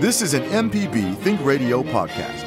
[0.00, 2.46] This is an MPB Think Radio podcast.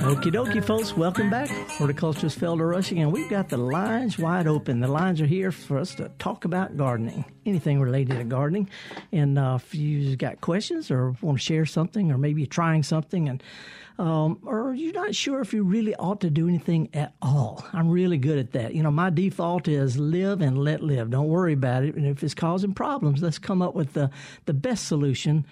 [0.00, 0.94] Okie dokie, folks.
[0.94, 1.48] Welcome back.
[1.48, 4.80] Horticulturist Felder Rushing, and we've got the lines wide open.
[4.80, 8.68] The lines are here for us to talk about gardening, anything related to gardening.
[9.12, 12.82] And uh, if you've got questions or want to share something, or maybe you're trying
[12.82, 13.42] something, and
[14.00, 17.66] um, or you're not sure if you really ought to do anything at all.
[17.74, 18.74] I'm really good at that.
[18.74, 21.10] You know, my default is live and let live.
[21.10, 21.94] Don't worry about it.
[21.96, 24.10] And if it's causing problems, let's come up with the,
[24.46, 25.44] the best solution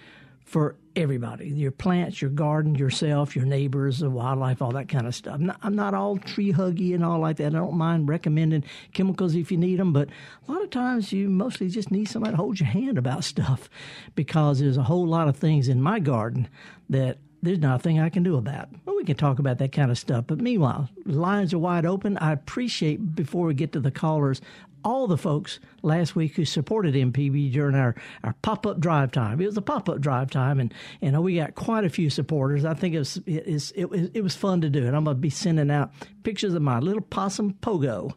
[0.45, 5.13] for everybody your plants, your garden, yourself, your neighbors, the wildlife, all that kind of
[5.13, 5.35] stuff.
[5.35, 7.53] I'm not, I'm not, all tree huggy and all like that.
[7.53, 8.63] I don't mind recommending
[8.93, 10.09] chemicals if you need them, but
[10.47, 13.69] a lot of times you mostly just need somebody to hold your hand about stuff
[14.15, 16.47] because there's a whole lot of things in my garden
[16.89, 18.69] that there's nothing I can do about.
[18.85, 20.25] Well, we can talk about that kind of stuff.
[20.27, 22.17] But meanwhile, lines are wide open.
[22.17, 24.41] I appreciate before we get to the callers
[24.83, 29.41] all the folks last week who supported MPB during our, our pop up drive time.
[29.41, 32.09] It was a pop up drive time, and and uh, we got quite a few
[32.09, 32.65] supporters.
[32.65, 35.13] I think it was it, it, it, it was fun to do, and I'm to
[35.13, 35.91] be sending out
[36.23, 38.13] pictures of my little possum pogo.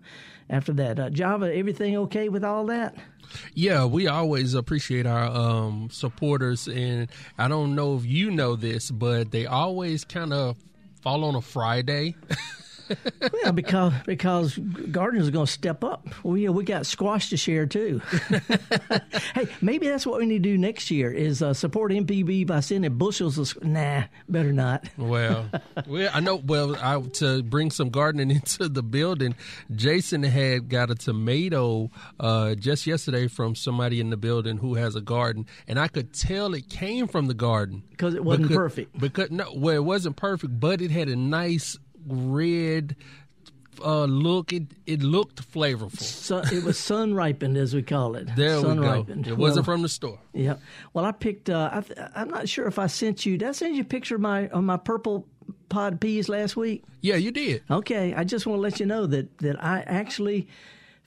[0.53, 2.95] After that, uh, Java, everything okay with all that?
[3.55, 8.91] Yeah, we always appreciate our um, supporters, and I don't know if you know this,
[8.91, 10.59] but they always kind of
[11.01, 12.17] fall on a Friday.
[13.45, 14.59] yeah, because because
[14.91, 16.09] gardeners are going to step up.
[16.25, 18.01] We we got squash to share too.
[19.35, 22.61] hey, maybe that's what we need to do next year is uh, support MPB by
[22.61, 23.63] sending bushels of.
[23.65, 24.89] Nah, better not.
[24.97, 25.49] well,
[25.87, 26.37] well, I know.
[26.37, 29.35] Well, I, to bring some gardening into the building,
[29.75, 34.95] Jason had got a tomato uh, just yesterday from somebody in the building who has
[34.95, 38.57] a garden, and I could tell it came from the garden because it wasn't because,
[38.57, 38.99] perfect.
[38.99, 42.97] Because no, well, it wasn't perfect, but it had a nice red
[43.83, 44.53] uh, look.
[44.53, 46.01] It it looked flavorful.
[46.01, 48.29] So, it was sun ripened, as we call it.
[48.37, 48.93] There sun we go.
[48.93, 49.27] ripened.
[49.27, 50.19] It wasn't from the store.
[50.33, 50.57] Yeah.
[50.93, 51.51] Well, I picked.
[51.51, 51.83] Uh,
[52.15, 53.39] I, am not sure if I sent you.
[53.39, 55.27] Did I send you a picture of my of my purple
[55.69, 56.85] pod peas last week?
[57.01, 57.63] Yeah, you did.
[57.71, 58.15] Okay.
[58.15, 60.49] I just want to let you know that that I actually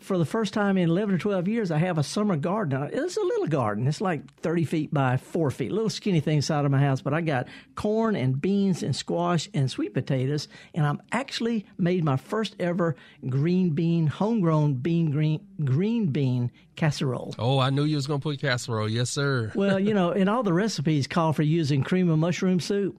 [0.05, 2.89] for the first time in 11 or 12 years, I have a summer garden.
[2.93, 3.87] It's a little garden.
[3.87, 7.01] It's like 30 feet by 4 feet, little skinny thing inside of my house.
[7.01, 10.47] But I got corn and beans and squash and sweet potatoes.
[10.73, 12.95] And I'm actually made my first ever
[13.27, 17.33] green bean, homegrown bean green, green bean casserole.
[17.39, 18.87] Oh, I knew you was going to put casserole.
[18.87, 19.51] Yes, sir.
[19.55, 22.95] well, you know, and all the recipes call for using cream of mushroom soup.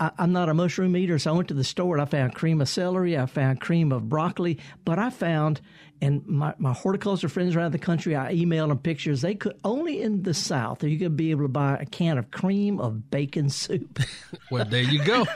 [0.00, 2.34] I, am not a mushroom eater, so I went to the store and I found
[2.34, 5.60] cream of celery, I found cream of broccoli, but I found,
[6.02, 9.20] and my, my horticulture friends around the country, I emailed them pictures.
[9.20, 12.18] They could only in the South, are you could be able to buy a can
[12.18, 13.98] of cream of bacon soup.
[14.50, 15.26] well, there you go.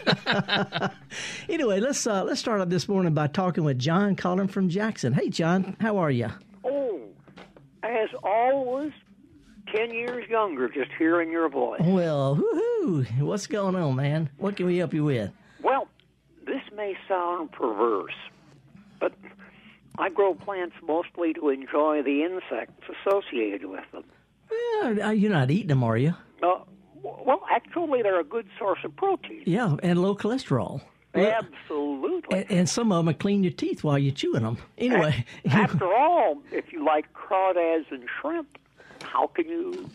[1.48, 5.12] anyway, let's uh, let's start up this morning by talking with John calling from Jackson.
[5.12, 6.28] Hey, John, how are you?
[6.64, 7.00] Oh,
[7.82, 8.92] as always,
[9.74, 11.80] 10 years younger just hearing your voice.
[11.82, 13.20] Well, woohoo!
[13.20, 14.30] What's going on, man?
[14.38, 15.30] What can we help you with?
[15.62, 15.88] Well,
[16.46, 18.14] this may sound perverse,
[19.00, 19.12] but
[19.98, 24.04] I grow plants mostly to enjoy the insects associated with them.
[24.50, 26.14] Yeah, you're not eating them, are you?
[26.42, 26.60] Uh,
[27.02, 29.42] well, actually, they're a good source of protein.
[29.46, 30.80] Yeah, and low cholesterol.
[31.14, 32.38] Absolutely.
[32.38, 34.58] And, and, some of them clean your teeth while you're chewing them.
[34.78, 35.24] Anyway.
[35.48, 38.58] After all, if you like crawdads and shrimp,
[39.02, 39.88] how can you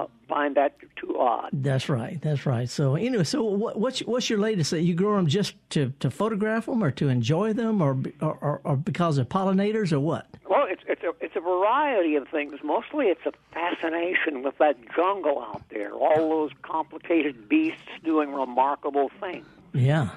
[0.00, 1.50] uh, find that too odd?
[1.52, 2.20] That's right.
[2.22, 2.68] That's right.
[2.68, 4.72] So anyway, so what, what's what's your latest?
[4.72, 8.76] You grow them just to, to photograph them, or to enjoy them, or, or or
[8.76, 10.26] because of pollinators, or what?
[10.48, 12.54] Well, it's it's a it's a variety of things.
[12.62, 15.92] Mostly, it's a fascination with that jungle out there.
[15.92, 19.46] All those complicated beasts doing remarkable things.
[19.72, 20.10] Yeah.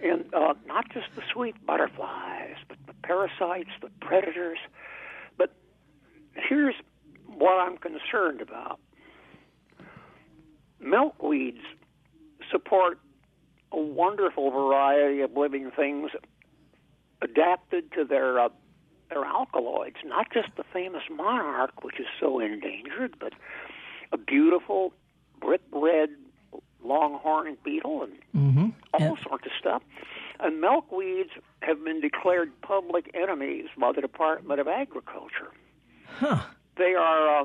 [0.00, 4.58] And uh, not just the sweet butterflies, but the parasites, the predators.
[5.36, 5.52] But
[6.34, 6.74] here's
[7.26, 8.78] what I'm concerned about.
[10.82, 11.60] Milkweeds
[12.50, 12.98] support
[13.72, 16.10] a wonderful variety of living things
[17.20, 18.48] adapted to their uh,
[19.10, 23.32] their alkaloids, not just the famous monarch, which is so endangered, but
[24.12, 24.92] a beautiful
[25.40, 26.10] brick red
[26.84, 28.68] longhorn beetle and mm-hmm.
[28.94, 29.82] all and- sorts of stuff.
[30.40, 31.30] And milkweeds
[31.62, 35.50] have been declared public enemies by the Department of Agriculture.
[36.06, 36.42] Huh.
[36.76, 37.44] They are uh,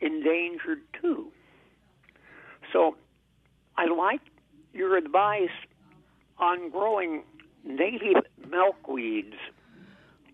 [0.00, 1.30] endangered too.
[2.72, 2.96] So
[3.76, 4.20] I like
[4.72, 5.50] your advice
[6.38, 7.22] on growing
[7.64, 9.34] native milkweeds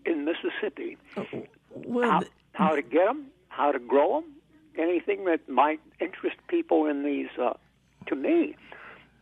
[0.05, 0.97] in Mississippi.
[1.73, 2.21] Well, how,
[2.53, 4.31] how to get them, how to grow them,
[4.77, 7.53] anything that might interest people in these, uh,
[8.07, 8.55] to me,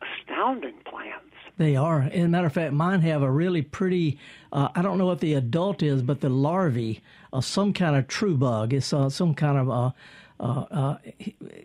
[0.02, 1.24] astounding plants.
[1.58, 2.04] They are.
[2.04, 4.20] As a matter of fact, mine have a really pretty.
[4.54, 7.02] Uh, I don't know what the adult is, but the larvae
[7.34, 8.74] of some kind of true bug.
[8.74, 9.94] It's uh, some kind of.
[10.40, 10.98] Uh, uh,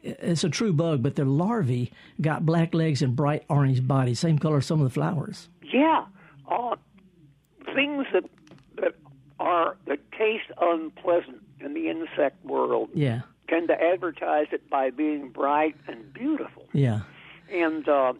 [0.03, 4.39] it's a true bug, but the larvae got black legs and bright orange bodies, same
[4.39, 5.49] color as some of the flowers.
[5.63, 6.07] Yeah,
[6.51, 6.77] uh,
[7.75, 8.25] things that
[8.77, 8.95] that
[9.39, 12.91] are that taste unpleasant in the insect world.
[12.95, 13.23] Yeah.
[13.49, 16.67] Tend to advertise it by being bright and beautiful.
[16.73, 17.01] Yeah.
[17.53, 18.15] And uh,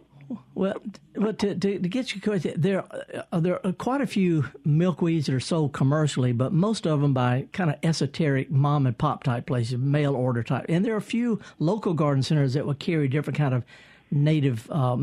[0.55, 0.75] well,
[1.15, 2.83] well to, to, to get you there
[3.31, 7.13] uh, there are quite a few milkweeds that are sold commercially, but most of them
[7.13, 10.65] by kind of esoteric mom and pop type places, mail order type.
[10.69, 13.63] And there are a few local garden centers that will carry different kind of
[14.13, 14.95] native uh.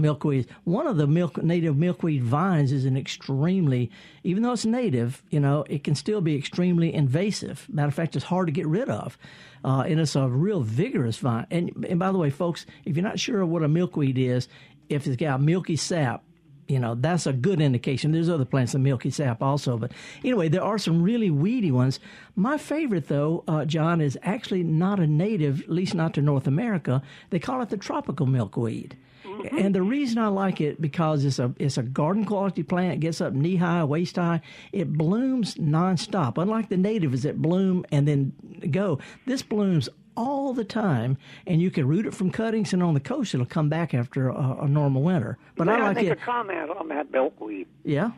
[0.64, 3.90] One of the milk native milkweed vines is an extremely,
[4.22, 7.66] even though it's native, you know, it can still be extremely invasive.
[7.68, 9.18] Matter of fact, it's hard to get rid of,
[9.64, 11.46] uh, and it's a real vigorous vine.
[11.50, 14.48] And and by the way, folks, if you're not sure what a milkweed is,
[14.90, 16.24] if it's got milky sap,
[16.70, 18.12] you know, that's a good indication.
[18.12, 19.76] There's other plants with milky sap also.
[19.76, 19.90] But
[20.22, 21.98] anyway, there are some really weedy ones.
[22.36, 26.46] My favorite, though, uh, John, is actually not a native, at least not to North
[26.46, 27.02] America.
[27.30, 28.96] They call it the tropical milkweed.
[29.24, 29.58] Mm-hmm.
[29.58, 32.94] And the reason I like it because it's a it's a garden quality plant.
[32.94, 34.40] It gets up knee high, waist high.
[34.72, 36.40] It blooms nonstop.
[36.40, 38.32] Unlike the natives that bloom and then
[38.70, 41.16] go, this blooms all the time,
[41.46, 44.28] and you can root it from cuttings, and on the coast it'll come back after
[44.28, 45.38] a, a normal winter.
[45.56, 46.12] But May I like make it.
[46.12, 47.66] a comment on that milkweed.
[47.84, 48.10] Yeah.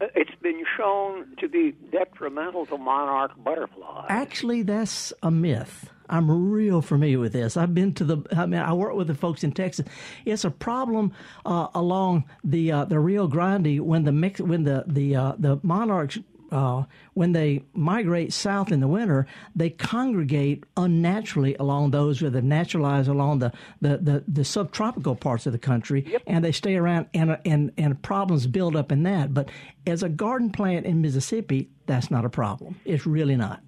[0.00, 4.06] Uh, It's been shown to be detrimental to monarch butterflies.
[4.08, 5.88] Actually, that's a myth.
[6.08, 7.56] I'm real familiar with this.
[7.56, 8.18] I've been to the.
[8.36, 9.86] I mean, I work with the folks in Texas.
[10.26, 11.12] It's a problem
[11.46, 15.58] uh, along the uh, the Rio Grande when the mix when the the uh, the
[15.62, 16.18] monarchs
[16.52, 16.84] uh,
[17.14, 19.26] when they migrate south in the winter,
[19.56, 25.46] they congregate unnaturally along those where they naturalize along the, the, the, the subtropical parts
[25.46, 26.22] of the country, Yep.
[26.26, 29.32] and they stay around, and, and, and problems build up in that.
[29.34, 29.48] But
[29.86, 32.78] as a garden plant in Mississippi, that's not a problem.
[32.84, 33.60] It's really not.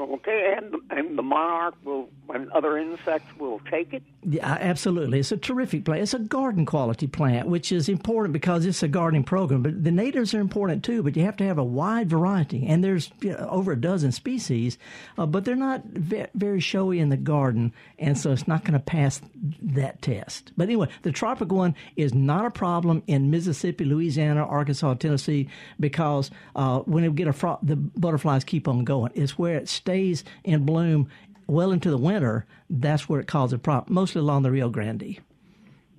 [0.00, 4.02] Okay, and and the monarch will and other insects will take it.
[4.22, 5.20] Yeah, absolutely.
[5.20, 6.02] It's a terrific plant.
[6.02, 9.62] It's a garden quality plant, which is important because it's a gardening program.
[9.62, 11.02] But the natives are important too.
[11.02, 14.12] But you have to have a wide variety, and there's you know, over a dozen
[14.12, 14.78] species,
[15.16, 18.74] uh, but they're not ve- very showy in the garden, and so it's not going
[18.74, 19.20] to pass
[19.62, 20.52] that test.
[20.56, 25.48] But anyway, the tropical one is not a problem in Mississippi, Louisiana, Arkansas, Tennessee,
[25.80, 29.12] because uh, when you get a fro- the butterflies keep on going.
[29.14, 31.08] It's where it stays in bloom
[31.46, 35.16] well into the winter, that's where it causes a problem, mostly along the Rio Grande.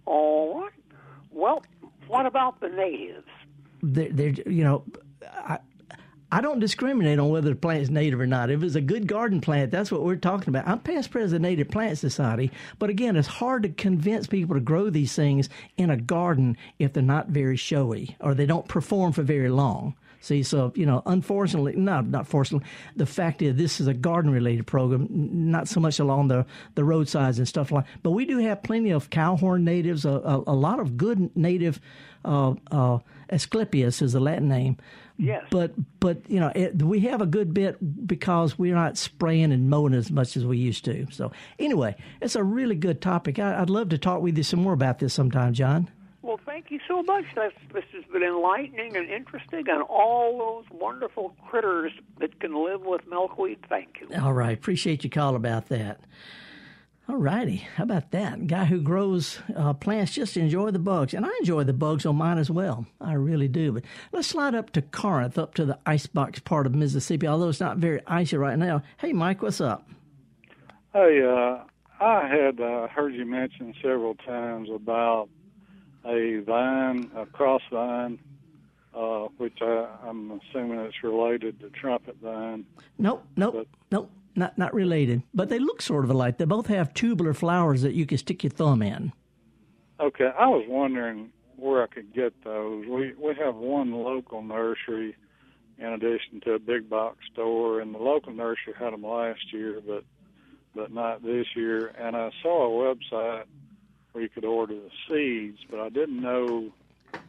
[0.05, 0.71] All right.
[1.31, 1.63] Well,
[2.07, 3.25] what about the natives?
[3.81, 4.83] They're, they're you know,
[5.27, 5.57] I,
[6.31, 8.51] I don't discriminate on whether the plant is native or not.
[8.51, 10.67] If it's a good garden plant, that's what we're talking about.
[10.67, 14.61] I'm past president of Native Plant Society, but again, it's hard to convince people to
[14.61, 19.11] grow these things in a garden if they're not very showy or they don't perform
[19.11, 19.95] for very long.
[20.21, 24.67] See, so you know, unfortunately, not not fortunately, the fact is this is a garden-related
[24.67, 26.45] program, not so much along the
[26.75, 27.85] the roadsides and stuff like.
[28.03, 31.79] But we do have plenty of cowhorn natives, a, a, a lot of good native.
[32.25, 32.99] Uh, uh,
[33.29, 34.77] Asclepias is the Latin name.
[35.17, 35.43] Yes.
[35.51, 39.69] But but you know it, we have a good bit because we're not spraying and
[39.69, 41.07] mowing as much as we used to.
[41.11, 43.37] So anyway, it's a really good topic.
[43.37, 45.89] I, I'd love to talk with you some more about this sometime, John.
[46.21, 47.25] Well, thank you so much.
[47.35, 52.81] That's, this has been enlightening and interesting, and all those wonderful critters that can live
[52.81, 53.59] with milkweed.
[53.67, 54.15] Thank you.
[54.21, 54.57] All right.
[54.57, 56.01] Appreciate your call about that.
[57.09, 57.67] All righty.
[57.75, 58.45] How about that?
[58.45, 61.15] Guy who grows uh, plants just enjoy the bugs.
[61.15, 62.85] And I enjoy the bugs on mine as well.
[63.01, 63.71] I really do.
[63.71, 67.59] But let's slide up to Corinth, up to the icebox part of Mississippi, although it's
[67.59, 68.83] not very icy right now.
[68.97, 69.89] Hey, Mike, what's up?
[70.93, 71.63] Hey, uh,
[71.99, 75.29] I had uh, heard you mention several times about
[76.05, 78.19] a vine, a cross vine,
[78.95, 82.65] uh, which I, I'm assuming it's related to trumpet vine.
[82.99, 84.11] Nope, nope, But- nope.
[84.35, 86.37] Not not related, but they look sort of alike.
[86.37, 89.11] They both have tubular flowers that you can stick your thumb in.
[89.99, 92.85] Okay, I was wondering where I could get those.
[92.87, 95.15] We we have one local nursery
[95.77, 99.81] in addition to a big box store, and the local nursery had them last year,
[99.85, 100.03] but
[100.75, 101.87] but not this year.
[101.99, 103.45] And I saw a website
[104.11, 106.71] where you could order the seeds, but I didn't know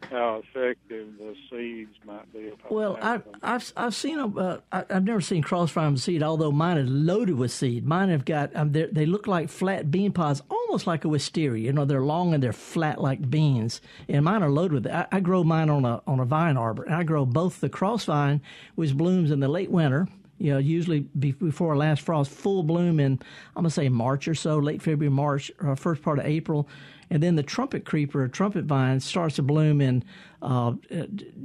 [0.09, 2.51] how effective the seeds might be.
[2.69, 4.37] Well, I, I've I've seen them.
[4.37, 7.85] Uh, I, I've never seen cross farm seed, although mine is loaded with seed.
[7.85, 11.63] Mine have got um, they're- look like flat bean pods, almost like a wisteria.
[11.65, 13.79] You know, they're long and they're flat like beans.
[14.09, 14.87] And mine are loaded with.
[14.93, 17.69] I, I grow mine on a on a vine arbor, and I grow both the
[17.69, 18.41] cross vine,
[18.75, 20.07] which blooms in the late winter.
[20.37, 23.13] You know, usually before last frost, full bloom in
[23.55, 26.67] I'm gonna say March or so, late February, March, or first part of April,
[27.11, 30.01] and then the trumpet creeper, or trumpet vine, starts to bloom in
[30.41, 30.71] uh,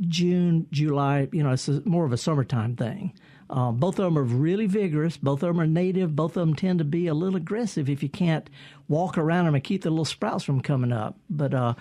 [0.09, 1.29] June, July.
[1.33, 3.13] You know, it's a, more of a summertime thing.
[3.51, 5.17] Uh, both of them are really vigorous.
[5.17, 6.15] Both of them are native.
[6.15, 8.49] Both of them tend to be a little aggressive if you can't
[8.89, 11.19] walk around them and keep the little sprouts from coming up.
[11.29, 11.75] But uh,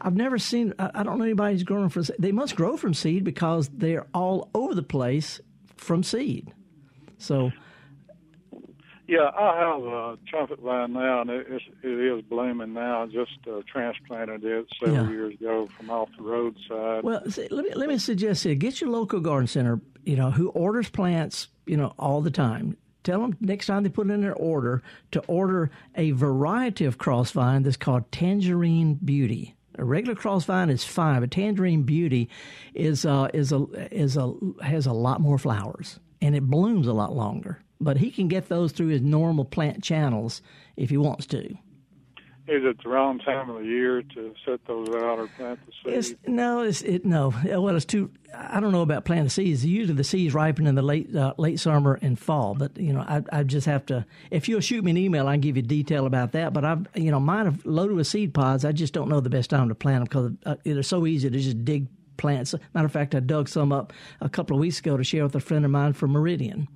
[0.00, 0.74] I've never seen.
[0.76, 2.06] I, I don't know anybody who's growing from.
[2.18, 5.40] They must grow from seed because they're all over the place
[5.76, 6.52] from seed.
[7.18, 7.52] So.
[9.08, 13.04] Yeah, I have a trumpet vine now, and it is, it is blooming now.
[13.04, 15.10] I just uh, transplanted it several yeah.
[15.10, 17.04] years ago from off the roadside.
[17.04, 20.30] Well, see, let me let me suggest here: get your local garden center, you know,
[20.30, 22.76] who orders plants, you know, all the time.
[23.02, 27.30] Tell them next time they put in their order to order a variety of cross
[27.30, 29.56] vine that's called Tangerine Beauty.
[29.78, 32.28] A regular cross vine is fine, but Tangerine Beauty
[32.74, 36.92] is uh, is a is a has a lot more flowers and it blooms a
[36.92, 37.62] lot longer.
[37.80, 40.42] But he can get those through his normal plant channels
[40.76, 41.56] if he wants to.
[42.48, 46.00] Is it the wrong time of the year to set those out or plant the
[46.00, 46.18] seeds?
[46.26, 47.34] No, it's it no.
[47.44, 48.10] Well, it's too.
[48.34, 49.66] I don't know about planting seeds.
[49.66, 52.54] Usually, the seeds ripen in the late uh, late summer and fall.
[52.54, 54.06] But you know, I I just have to.
[54.30, 56.54] If you'll shoot me an email, I can give you detail about that.
[56.54, 58.64] But I've you know mine have loaded with seed pods.
[58.64, 61.28] I just don't know the best time to plant them because uh, they're so easy
[61.28, 62.54] to just dig plants.
[62.72, 63.92] Matter of fact, I dug some up
[64.22, 66.66] a couple of weeks ago to share with a friend of mine from Meridian.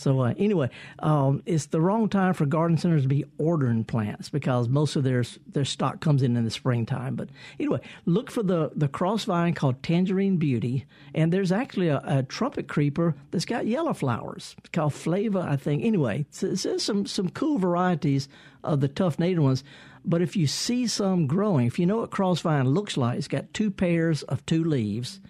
[0.00, 4.30] So uh, anyway, um, it's the wrong time for garden centers to be ordering plants
[4.30, 7.16] because most of their their stock comes in in the springtime.
[7.16, 7.28] But
[7.58, 12.22] anyway, look for the the cross vine called Tangerine Beauty, and there's actually a, a
[12.22, 15.84] trumpet creeper that's got yellow flowers it's called Flava, I think.
[15.84, 18.28] Anyway, so there's some some cool varieties
[18.64, 19.64] of the tough native ones.
[20.04, 23.28] But if you see some growing, if you know what cross vine looks like, it's
[23.28, 25.20] got two pairs of two leaves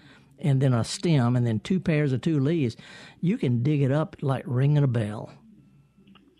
[0.43, 2.77] and then a stem and then two pairs of two leaves,
[3.21, 5.33] you can dig it up like ringing a bell.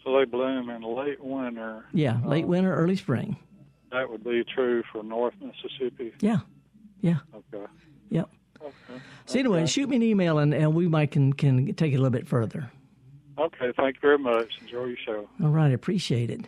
[0.05, 1.85] So they bloom in late winter.
[1.93, 3.37] Yeah, late uh, winter, early spring.
[3.93, 6.13] That would be true for North Mississippi.
[6.21, 6.39] Yeah,
[7.01, 7.19] yeah.
[7.35, 7.67] Okay.
[8.11, 8.31] Yep.
[8.63, 9.03] Okay.
[9.27, 11.99] So anyway, shoot me an email and, and we might can can take it a
[11.99, 12.71] little bit further.
[13.39, 14.59] Okay, thank you very much.
[14.61, 15.29] Enjoy your show.
[15.43, 16.47] All right, appreciate it.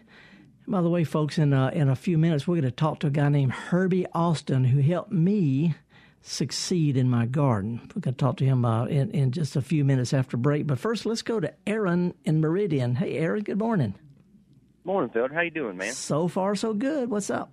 [0.69, 3.09] By the way, folks, in uh, in a few minutes we're going to talk to
[3.09, 5.75] a guy named Herbie Austin who helped me
[6.23, 7.81] succeed in my garden.
[7.95, 10.67] We're going to talk to him uh, in, in just a few minutes after break.
[10.67, 12.95] But first, let's go to Aaron in Meridian.
[12.95, 13.95] Hey, Aaron, good morning.
[14.85, 15.29] Morning, Phil.
[15.33, 15.93] How you doing, man?
[15.93, 17.11] So far, so good.
[17.11, 17.53] What's up?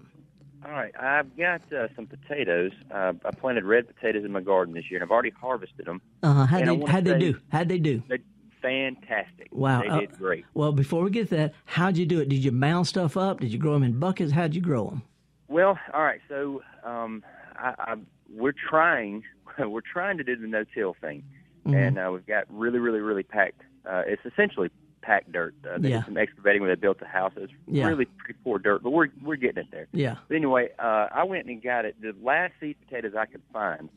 [0.65, 2.71] All right, I've got uh, some potatoes.
[2.91, 6.01] Uh, I planted red potatoes in my garden this year, and I've already harvested them.
[6.21, 6.45] Uh-huh.
[6.45, 7.39] How'd, they, how'd they do?
[7.49, 8.03] How'd they do?
[8.09, 8.19] They,
[8.61, 9.47] fantastic.
[9.51, 9.81] Wow.
[9.81, 10.45] They uh, did great.
[10.53, 12.27] Well, before we get to that, how'd you do it?
[12.27, 13.39] Did you mound stuff up?
[13.39, 14.33] Did you grow them in buckets?
[14.33, 15.03] How'd you grow them?
[15.47, 16.19] Well, all right.
[16.27, 17.23] So um,
[17.55, 17.95] I, I
[18.33, 19.23] we're trying
[19.59, 21.23] we're trying to do the no-till thing,
[21.65, 21.75] mm-hmm.
[21.75, 23.61] and uh, we've got really, really, really packed.
[23.89, 24.69] Uh, it's essentially
[25.01, 25.55] packed dirt.
[25.65, 25.97] Uh, they yeah.
[25.97, 27.33] did some excavating when they built the house.
[27.35, 27.87] It's yeah.
[27.87, 29.87] really pretty poor dirt, but we're we're getting it there.
[29.91, 30.15] Yeah.
[30.27, 31.95] But anyway, uh, I went and got it.
[32.01, 33.89] The last seed potatoes I could find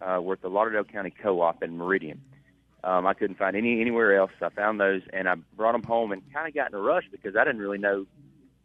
[0.00, 2.20] uh, were at the Lauderdale County Co-op in Meridian.
[2.82, 4.30] Um, I couldn't find any anywhere else.
[4.42, 7.04] I found those and I brought them home and kind of got in a rush
[7.10, 8.06] because I didn't really know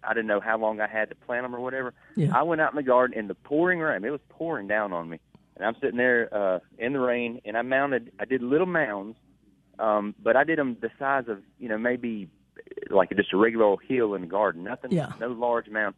[0.04, 1.94] I didn't know how long I had to plant them or whatever.
[2.16, 2.32] Yeah.
[2.34, 4.04] I went out in the garden in the pouring rain.
[4.04, 5.20] It was pouring down on me,
[5.56, 8.12] and I'm sitting there uh, in the rain, and I mounted.
[8.20, 9.18] I did little mounds,
[9.78, 12.30] um, but I did them the size of you know maybe
[12.90, 14.64] like just a regular old hill in the garden.
[14.64, 15.12] Nothing, yeah.
[15.20, 15.96] no large mound.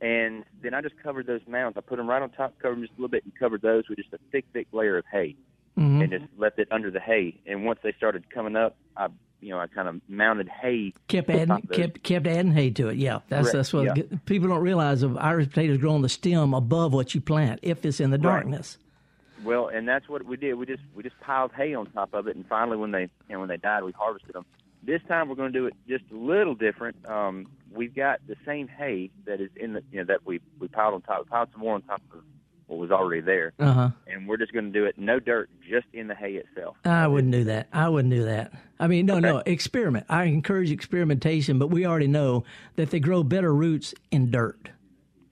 [0.00, 1.76] And then I just covered those mounds.
[1.76, 3.88] I put them right on top, covered them just a little bit, and covered those
[3.88, 5.36] with just a thick, thick layer of hay,
[5.78, 6.00] mm-hmm.
[6.00, 7.38] and just left it under the hay.
[7.46, 9.08] And once they started coming up, I
[9.40, 10.92] you know, I kind of mounted hay.
[11.08, 12.96] Kept adding, kept kept adding hay to it.
[12.96, 13.56] Yeah, that's Correct.
[13.56, 14.02] that's what yeah.
[14.26, 15.02] people don't realize.
[15.02, 18.18] Of Irish potatoes grow on the stem above what you plant if it's in the
[18.18, 18.22] right.
[18.22, 18.78] darkness.
[19.44, 20.54] Well, and that's what we did.
[20.54, 23.08] We just we just piled hay on top of it, and finally, when they you
[23.30, 24.44] know when they died, we harvested them.
[24.82, 26.96] This time, we're going to do it just a little different.
[27.06, 30.68] Um, we've got the same hay that is in the you know that we we
[30.68, 31.24] piled on top.
[31.24, 32.20] We piled some more on top of
[32.70, 33.52] what was already there.
[33.58, 33.90] Uh-huh.
[34.06, 36.76] And we're just going to do it no dirt, just in the hay itself.
[36.84, 37.66] I wouldn't do that.
[37.72, 38.52] I wouldn't do that.
[38.78, 39.22] I mean, no, okay.
[39.22, 40.06] no, experiment.
[40.08, 42.44] I encourage experimentation, but we already know
[42.76, 44.70] that they grow better roots in dirt.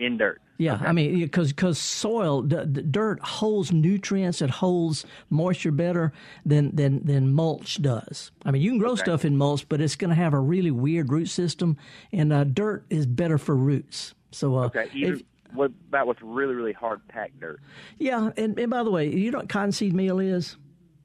[0.00, 0.42] In dirt.
[0.58, 0.86] Yeah, okay.
[0.86, 6.12] I mean, because because soil, d- d- dirt holds nutrients, it holds moisture better
[6.44, 8.32] than than than mulch does.
[8.44, 9.02] I mean, you can grow okay.
[9.02, 11.76] stuff in mulch, but it's going to have a really weird root system,
[12.12, 14.14] and uh, dirt is better for roots.
[14.32, 17.60] So, uh, okay, Either, if, what about with really really hard packed dirt?
[17.98, 20.56] Yeah, and, and by the way, you know what cottonseed meal is?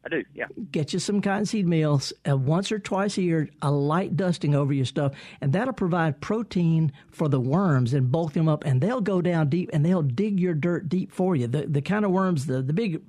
[0.05, 0.47] I do, yeah.
[0.71, 4.73] Get you some cottonseed meal uh, once or twice a year, a light dusting over
[4.73, 9.00] your stuff, and that'll provide protein for the worms and bulk them up, and they'll
[9.00, 11.47] go down deep and they'll dig your dirt deep for you.
[11.47, 13.01] The the kind of worms, the, the big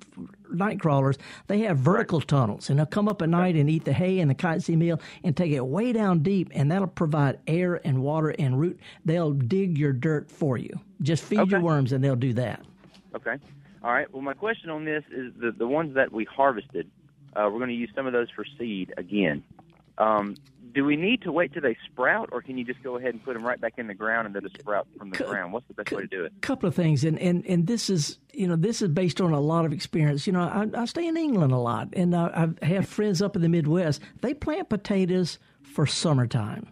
[0.51, 3.93] night crawlers, they have vertical tunnels, and they'll come up at night and eat the
[3.93, 7.81] hay and the cottonseed meal and take it way down deep, and that'll provide air
[7.85, 8.79] and water and root.
[9.03, 10.79] They'll dig your dirt for you.
[11.01, 11.51] Just feed okay.
[11.51, 12.63] your worms, and they'll do that.
[13.15, 13.37] Okay.
[13.83, 14.11] All right.
[14.11, 16.89] Well, my question on this is the the ones that we harvested.
[17.35, 19.43] Uh, we're going to use some of those for seed again.
[19.97, 20.35] Um,
[20.75, 23.23] do we need to wait till they sprout, or can you just go ahead and
[23.23, 25.53] put them right back in the ground and they'll just sprout from the C- ground?
[25.53, 26.33] What's the best c- way to do it?
[26.37, 29.31] A couple of things, and, and and this is you know this is based on
[29.31, 30.27] a lot of experience.
[30.27, 33.35] You know, I, I stay in England a lot, and I, I have friends up
[33.37, 34.01] in the Midwest.
[34.21, 36.67] They plant potatoes for summertime.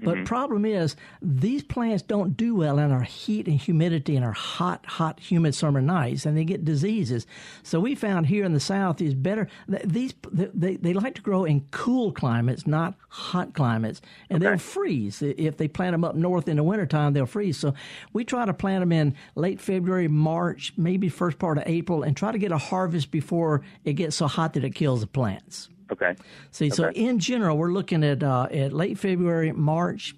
[0.00, 0.24] But mm-hmm.
[0.24, 4.84] problem is, these plants don't do well in our heat and humidity and our hot,
[4.86, 7.26] hot, humid summer nights, and they get diseases.
[7.62, 9.48] So we found here in the South is better.
[9.68, 14.50] These they, they like to grow in cool climates, not hot climates, and okay.
[14.50, 17.12] they'll freeze if they plant them up north in the wintertime.
[17.12, 17.56] They'll freeze.
[17.56, 17.74] So
[18.12, 22.16] we try to plant them in late February, March, maybe first part of April, and
[22.16, 25.68] try to get a harvest before it gets so hot that it kills the plants.
[25.92, 26.16] Okay.
[26.50, 26.74] See, okay.
[26.74, 30.14] so in general, we're looking at uh, at late February, March,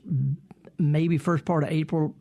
[0.78, 2.14] maybe first part of April,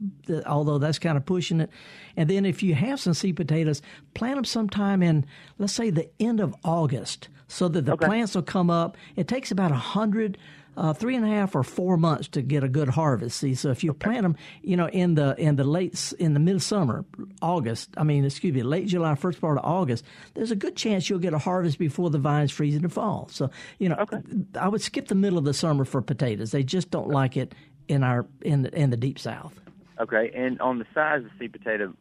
[0.46, 1.70] although that's kind of pushing it.
[2.16, 3.82] And then if you have some seed potatoes,
[4.14, 5.25] plant them sometime in,
[5.58, 8.08] let's say, the end of August, so that the okay.
[8.08, 8.98] plants will come up.
[9.16, 10.38] It takes about a hundred
[10.77, 13.39] uh, three and a half or four months to get a good harvest.
[13.39, 16.39] See, so if you plant them, you know, in the in the late in the
[16.39, 17.05] midsummer,
[17.41, 21.10] August, I mean, excuse me, late July, first part of August, there's a good chance
[21.10, 23.29] you'll get a harvest before the vines freeze in the fall.
[23.32, 24.22] So, you know, okay.
[24.60, 26.51] I would skip the middle of the summer for potatoes.
[26.51, 27.53] They just don't like it
[27.88, 29.60] in our in the, in the deep south.
[30.00, 31.94] Okay, and on the size of sweet potato,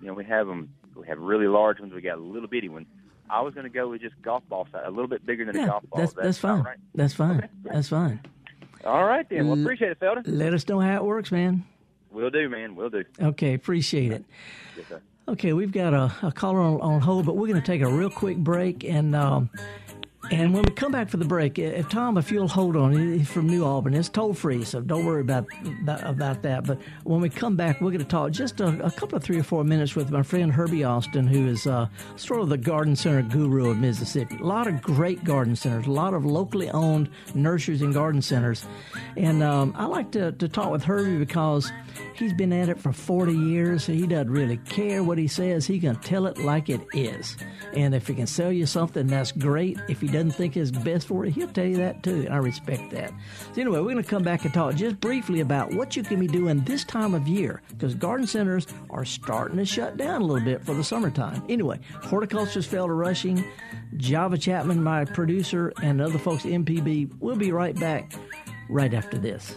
[0.00, 0.72] you know, we have them.
[0.94, 1.92] We have really large ones.
[1.92, 2.86] We got little bitty ones.
[3.30, 5.56] I was going to go with just golf ball size, a little bit bigger than
[5.56, 6.00] yeah, a golf ball.
[6.00, 6.62] That's, that's fine.
[6.62, 6.78] Right?
[6.94, 7.38] That's fine.
[7.38, 8.20] Okay, that's fine.
[8.84, 9.48] All right then.
[9.48, 10.22] Well, appreciate it, Felder.
[10.26, 11.64] Let us know how it works, man.
[12.10, 12.74] We'll do, man.
[12.76, 13.04] We'll do.
[13.20, 14.24] Okay, appreciate it.
[14.76, 15.00] Yes.
[15.28, 17.88] Okay, we've got a, a caller on, on hold, but we're going to take a
[17.88, 19.14] real quick break and.
[19.14, 19.50] Um,
[20.32, 23.30] and when we come back for the break, if Tom, if you'll hold on, he's
[23.30, 23.98] from New Albany.
[23.98, 25.46] It's toll free, so don't worry about
[25.86, 26.66] about that.
[26.66, 29.38] But when we come back, we're going to talk just a, a couple of three
[29.38, 31.86] or four minutes with my friend Herbie Austin, who is uh,
[32.16, 34.38] sort of the garden center guru of Mississippi.
[34.40, 38.64] A lot of great garden centers, a lot of locally owned nurseries and garden centers.
[39.18, 41.70] And um, I like to, to talk with Herbie because
[42.14, 43.84] he's been at it for 40 years.
[43.84, 45.66] He doesn't really care what he says.
[45.66, 47.36] He can tell it like it is.
[47.74, 49.78] And if he can sell you something, that's great.
[49.88, 52.22] If he doesn't think it's best for you, he'll tell you that too.
[52.26, 53.12] And I respect that.
[53.54, 56.20] So anyway, we're going to come back and talk just briefly about what you can
[56.20, 60.24] be doing this time of year because garden centers are starting to shut down a
[60.24, 61.42] little bit for the summertime.
[61.48, 63.44] Anyway, horticulturist Felder Rushing,
[63.96, 67.16] Java Chapman, my producer, and other folks at MPB.
[67.20, 68.12] We'll be right back
[68.68, 69.56] right after this.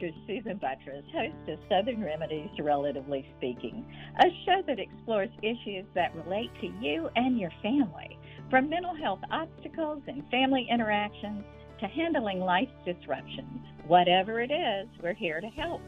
[0.00, 0.14] Dr.
[0.26, 3.84] Susan Buttross, host of Southern Remedies Relatively Speaking,
[4.20, 9.18] a show that explores issues that relate to you and your family, from mental health
[9.30, 11.44] obstacles and family interactions
[11.80, 13.60] to handling life's disruptions.
[13.86, 15.82] Whatever it is, we're here to help.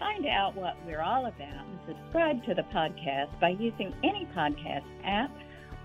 [0.00, 4.84] Find out what we're all about and subscribe to the podcast by using any podcast
[5.04, 5.30] app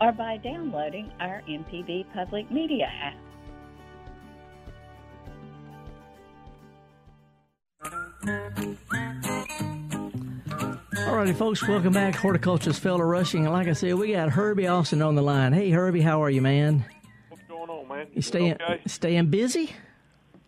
[0.01, 3.28] or by downloading our MPB Public Media app.
[11.05, 12.15] Alrighty, folks, welcome back.
[12.15, 13.45] Horticulturist Felder Rushing.
[13.45, 15.53] And like I said, we got Herbie Austin on the line.
[15.53, 16.85] Hey, Herbie, how are you, man?
[17.29, 18.07] What's going on, man?
[18.13, 18.81] You staying okay?
[18.87, 19.71] staying busy?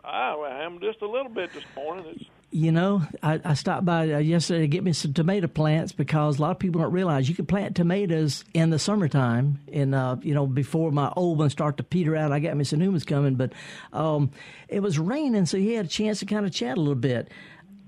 [0.04, 2.06] I am just a little bit this morning.
[2.10, 5.94] It's you know, I, I stopped by uh, yesterday to get me some tomato plants
[5.94, 9.60] because a lot of people don't realize you can plant tomatoes in the summertime.
[9.72, 12.66] And, uh, you know, before my old ones start to peter out, I got me
[12.66, 13.36] some new ones coming.
[13.36, 13.54] But
[13.94, 14.32] um,
[14.68, 17.30] it was raining, so he had a chance to kind of chat a little bit.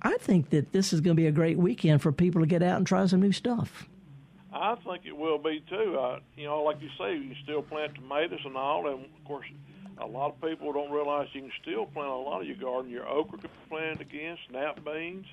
[0.03, 2.61] I think that this is going to be a great weekend for people to get
[2.61, 3.87] out and try some new stuff.
[4.51, 5.97] I think it will be too.
[5.99, 9.23] Uh, you know, like you say, you can still plant tomatoes and all, and of
[9.25, 9.47] course,
[9.97, 12.91] a lot of people don't realize you can still plant a lot of your garden.
[12.91, 15.25] Your okra can be planted again, snap beans.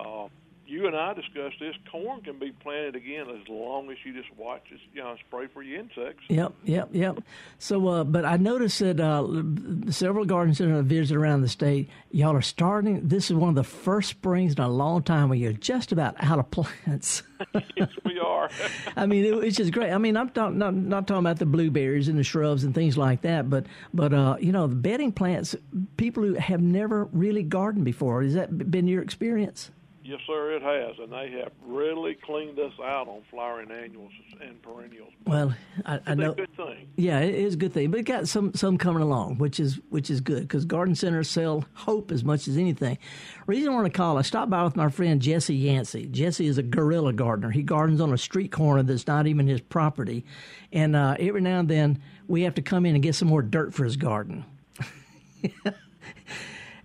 [0.00, 0.28] Uh,
[0.66, 1.74] you and I discussed this.
[1.90, 5.46] Corn can be planted again as long as you just watch it, you know, spray
[5.46, 6.24] for your insects.
[6.28, 7.18] Yep, yep, yep.
[7.58, 11.90] So, uh, but I noticed that uh, several garden centers I visited around the state,
[12.10, 13.08] y'all are starting.
[13.08, 16.16] This is one of the first springs in a long time where you're just about
[16.18, 17.22] out of plants.
[17.76, 18.48] yes, we are.
[18.96, 19.92] I mean, it, it's just great.
[19.92, 22.96] I mean, I'm talk, not not talking about the blueberries and the shrubs and things
[22.96, 25.54] like that, but but uh, you know, the bedding plants.
[25.96, 28.22] People who have never really gardened before.
[28.22, 29.70] Has that been your experience?
[30.06, 34.60] Yes, sir, it has, and they have really cleaned us out on flowering annuals and
[34.60, 35.10] perennials.
[35.26, 35.54] Well,
[35.86, 36.34] I, I know.
[36.34, 36.88] good thing.
[36.96, 39.80] Yeah, it is a good thing, but it got some some coming along, which is
[39.88, 42.98] which is good because garden centers sell hope as much as anything.
[43.46, 46.06] Reason I want to call, I stopped by with my friend Jesse Yancey.
[46.06, 47.50] Jesse is a guerrilla gardener.
[47.50, 50.26] He gardens on a street corner that's not even his property,
[50.70, 53.40] and uh, every now and then we have to come in and get some more
[53.40, 54.44] dirt for his garden.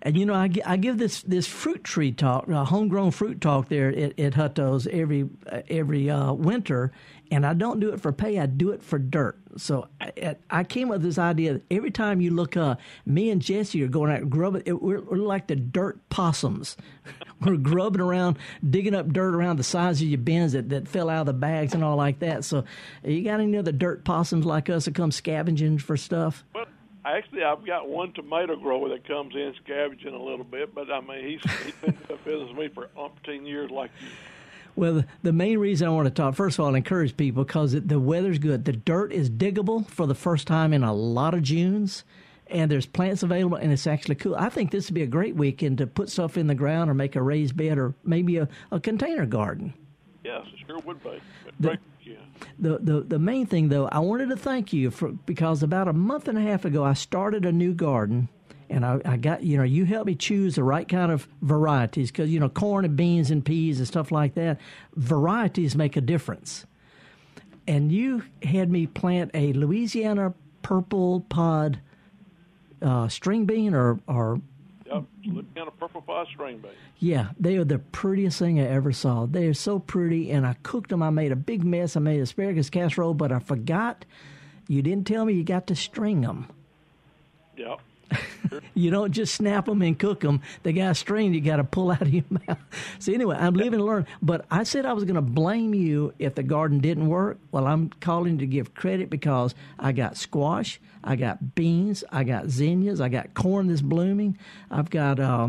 [0.02, 3.68] And you know, I, I give this this fruit tree talk, uh, homegrown fruit talk
[3.68, 5.28] there at, at Hutto's every
[5.68, 6.92] every uh, winter,
[7.30, 8.38] and I don't do it for pay.
[8.38, 9.38] I do it for dirt.
[9.56, 13.30] So I, I came up with this idea that every time you look up, me
[13.30, 14.62] and Jesse are going out grubbing.
[14.64, 16.76] It, we're, we're like the dirt possums.
[17.40, 21.10] we're grubbing around, digging up dirt around the size of your bins that, that fell
[21.10, 22.44] out of the bags and all like that.
[22.44, 22.64] So,
[23.04, 26.44] you got any other dirt possums like us that come scavenging for stuff?
[26.54, 26.59] Well,
[27.04, 31.00] Actually, I've got one tomato grower that comes in scavenging a little bit, but I
[31.00, 34.08] mean, he's he's been in business with me for umpteen years, like you.
[34.76, 37.72] Well, the, main reason I want to talk, first of all, I encourage people because
[37.72, 38.64] the weather's good.
[38.64, 42.04] The dirt is diggable for the first time in a lot of Junes,
[42.46, 44.36] and there's plants available, and it's actually cool.
[44.36, 46.94] I think this would be a great weekend to put stuff in the ground or
[46.94, 49.74] make a raised bed or maybe a, a container garden.
[50.24, 51.20] Yes, it sure would be.
[51.58, 51.78] The,
[52.58, 55.92] the, the the main thing though, I wanted to thank you for because about a
[55.92, 58.28] month and a half ago I started a new garden
[58.70, 62.10] and I, I, got you know you helped me choose the right kind of varieties
[62.10, 64.60] because you know corn and beans and peas and stuff like that
[64.94, 66.66] varieties make a difference.
[67.66, 71.80] And you had me plant a louisiana purple pod
[72.80, 74.40] uh, string bean or or
[74.90, 76.62] Yep, Louisiana purple pod string.
[76.98, 79.26] Yeah, they are the prettiest thing I ever saw.
[79.26, 81.02] They are so pretty, and I cooked them.
[81.02, 81.96] I made a big mess.
[81.96, 84.04] I made asparagus casserole, but I forgot.
[84.68, 86.48] You didn't tell me you got to string them.
[87.56, 87.80] Yep.
[88.74, 90.40] you don't just snap them and cook them.
[90.62, 92.58] They got string you got to pull out of your mouth.
[92.98, 94.06] So anyway, I'm living to learn.
[94.22, 97.38] But I said I was going to blame you if the garden didn't work.
[97.52, 102.48] Well, I'm calling to give credit because I got squash, I got beans, I got
[102.48, 104.38] zinnias, I got corn that's blooming.
[104.70, 105.48] I've got uh,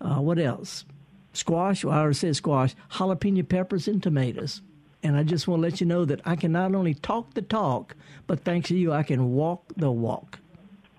[0.00, 0.84] uh, what else?
[1.32, 1.84] Squash.
[1.84, 2.74] Well, I already said squash.
[2.92, 4.62] Jalapeno peppers and tomatoes.
[5.02, 7.42] And I just want to let you know that I can not only talk the
[7.42, 7.94] talk,
[8.26, 10.40] but thanks to you, I can walk the walk.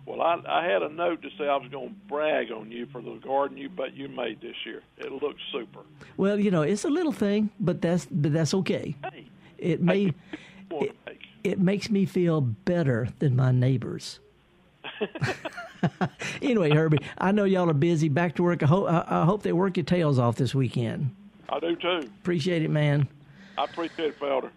[0.09, 2.87] Well, I, I had a note to say I was going to brag on you
[2.87, 4.81] for the garden you but you made this year.
[4.97, 5.81] It looks super.
[6.17, 8.95] Well, you know, it's a little thing, but that's but that's okay.
[9.03, 9.27] Hey,
[9.59, 10.11] it may
[10.71, 10.95] it,
[11.43, 14.19] it makes me feel better than my neighbors.
[16.41, 18.09] anyway, Herbie, I know y'all are busy.
[18.09, 18.63] Back to work.
[18.63, 21.15] I hope I, I hope they work your tails off this weekend.
[21.49, 22.09] I do too.
[22.21, 23.07] Appreciate it, man.
[23.59, 24.49] I appreciate it, Felder.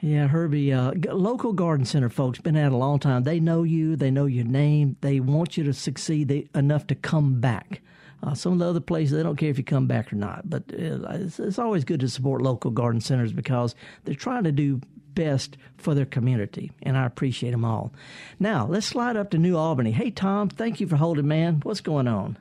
[0.00, 3.24] Yeah, Herbie, uh, local garden center folks been at a long time.
[3.24, 6.94] They know you, they know your name, they want you to succeed they, enough to
[6.94, 7.80] come back.
[8.22, 10.48] Uh, some of the other places, they don't care if you come back or not.
[10.48, 14.52] But uh, it's, it's, always good to support local garden centers because they're trying to
[14.52, 14.80] do
[15.14, 17.92] best for their community, and I appreciate them all.
[18.38, 19.92] Now, let's slide up to New Albany.
[19.92, 21.60] Hey, Tom, thank you for holding, man.
[21.64, 22.38] What's going on?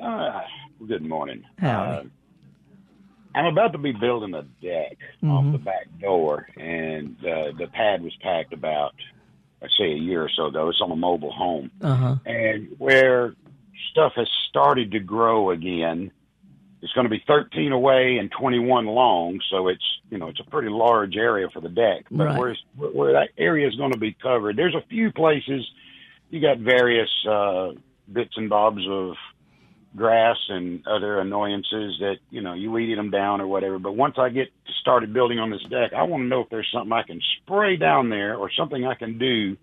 [0.00, 0.40] Uh,
[0.86, 1.44] good morning.
[1.58, 2.10] Howdy.
[3.36, 5.30] I'm about to be building a deck mm-hmm.
[5.30, 8.94] off the back door, and uh, the pad was packed about,
[9.62, 10.70] I say, a year or so ago.
[10.70, 12.16] It's on a mobile home, uh-huh.
[12.24, 13.34] and where
[13.90, 16.10] stuff has started to grow again.
[16.80, 20.50] It's going to be 13 away and 21 long, so it's you know it's a
[20.50, 22.06] pretty large area for the deck.
[22.10, 22.38] But right.
[22.38, 25.68] where where that area is going to be covered, there's a few places
[26.30, 27.72] you got various uh,
[28.10, 29.14] bits and bobs of
[29.96, 33.78] grass and other annoyances that you know you weeded them down or whatever.
[33.78, 34.48] But once I get
[34.80, 37.76] started building on this deck, I want to know if there's something I can spray
[37.76, 39.56] down there or something I can do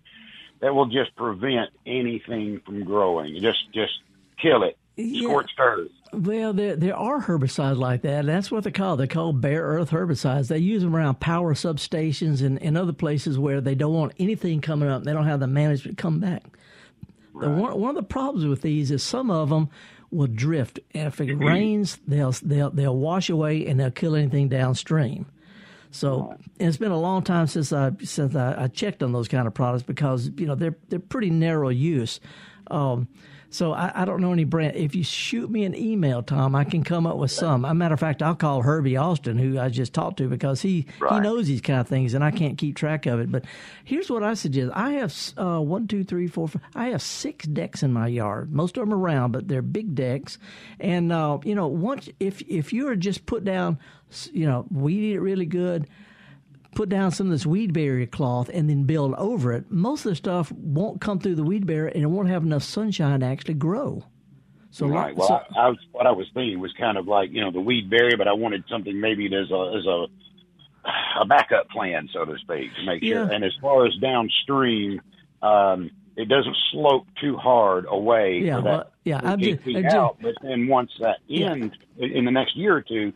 [0.59, 3.39] that will just prevent anything from growing.
[3.41, 3.93] Just just
[4.41, 4.77] kill it.
[4.95, 5.27] Yeah.
[5.27, 5.91] Scorched earth.
[6.13, 8.25] Well, there there are herbicides like that.
[8.25, 8.95] That's what they call.
[8.95, 10.47] They call bare earth herbicides.
[10.47, 14.61] They use them around power substations and, and other places where they don't want anything
[14.61, 15.03] coming up.
[15.03, 16.43] They don't have the management come back.
[17.33, 17.47] Right.
[17.47, 19.69] The, one, one of the problems with these is some of them
[20.13, 20.79] will drift.
[20.93, 25.25] And if it rains, they'll they'll they'll wash away and they'll kill anything downstream.
[25.91, 29.45] So it's been a long time since I since I, I, checked on those kind
[29.45, 32.19] of products because you know they're they're pretty narrow use.
[32.71, 33.07] Um,
[33.53, 34.75] So I, I, don't know any brand.
[34.75, 37.65] If you shoot me an email, Tom, I can come up with some.
[37.65, 40.63] As a matter of fact, I'll call Herbie Austin, who I just talked to, because
[40.63, 41.13] he right.
[41.13, 43.31] he knows these kind of things, and I can't keep track of it.
[43.31, 43.45] But
[43.83, 46.63] here's what I suggest: I have uh, one, two, three, four, five.
[46.73, 48.51] I have six decks in my yard.
[48.51, 50.39] Most of them are round, but they're big decks.
[50.79, 53.77] And uh, you know, once if if you are just put down,
[54.31, 55.87] you know, weed it really good
[56.75, 60.11] put down some of this weed barrier cloth and then build over it, most of
[60.11, 63.25] the stuff won't come through the weed barrier and it won't have enough sunshine to
[63.25, 64.03] actually grow.
[64.71, 65.15] So right.
[65.15, 67.51] Well, so, I, I was, what I was thinking was kind of like you know
[67.51, 70.07] the weed barrier, but I wanted something maybe as a as a
[71.21, 73.13] a backup plan, so to speak, to make yeah.
[73.13, 73.31] sure.
[73.31, 74.99] And as far as downstream,
[75.41, 78.39] um, it doesn't slope too hard away.
[78.43, 79.21] Yeah, well, yeah.
[79.23, 79.61] I'm just,
[79.93, 82.07] out, but then once that ends yeah.
[82.07, 83.13] in the next year or two,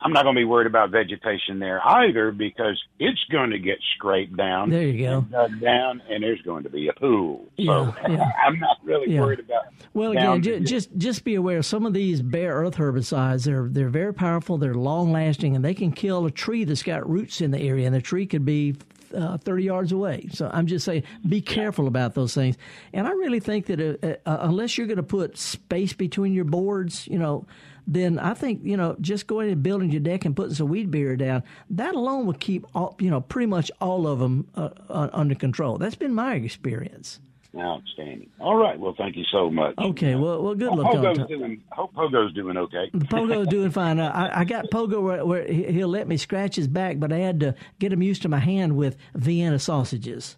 [0.00, 3.78] I'm not going to be worried about vegetation there either because it's going to get
[3.94, 4.70] scraped down.
[4.70, 5.20] There you go.
[5.22, 7.46] Dug down, and there's going to be a pool.
[7.56, 8.30] So yeah, yeah.
[8.46, 9.20] I'm not really yeah.
[9.20, 9.66] worried about.
[9.66, 9.86] It.
[9.94, 11.62] Well, again, just, just just be aware.
[11.62, 14.58] Some of these bare earth herbicides they're they're very powerful.
[14.58, 17.86] They're long lasting, and they can kill a tree that's got roots in the area,
[17.86, 18.76] and the tree could be
[19.14, 20.28] uh, 30 yards away.
[20.32, 22.56] So I'm just saying, be careful about those things.
[22.92, 26.44] And I really think that uh, uh, unless you're going to put space between your
[26.44, 27.46] boards, you know,
[27.86, 30.90] then I think you know just going and building your deck and putting some weed
[30.90, 34.70] barrier down that alone will keep all, you know pretty much all of them uh,
[34.88, 35.78] uh, under control.
[35.78, 37.20] That's been my experience.
[37.58, 38.28] Outstanding.
[38.38, 38.78] All right.
[38.78, 39.76] Well, thank you so much.
[39.78, 40.14] Okay.
[40.14, 40.92] Well, well, good luck.
[40.92, 41.62] Pogo's doing.
[41.70, 42.90] Hope Pogo's doing okay.
[42.92, 43.98] Pogo's doing fine.
[43.98, 47.18] Uh, I, I got Pogo where, where he'll let me scratch his back, but I
[47.18, 50.36] had to get him used to my hand with Vienna sausages.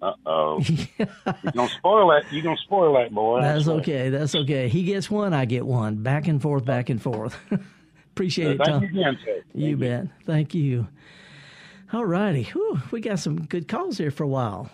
[0.00, 0.60] Uh oh.
[0.98, 2.32] You're gonna spoil that.
[2.32, 3.42] You're gonna spoil that boy.
[3.42, 4.10] That's, okay.
[4.10, 4.68] That's okay.
[4.68, 5.96] He gets one, I get one.
[5.96, 7.36] Back and forth, back and forth.
[8.12, 8.82] Appreciate it, Tom.
[8.82, 9.18] You, again,
[9.54, 10.06] you, you bet.
[10.24, 10.86] Thank you.
[11.92, 12.52] All righty.
[12.90, 14.70] we got some good calls here for a while.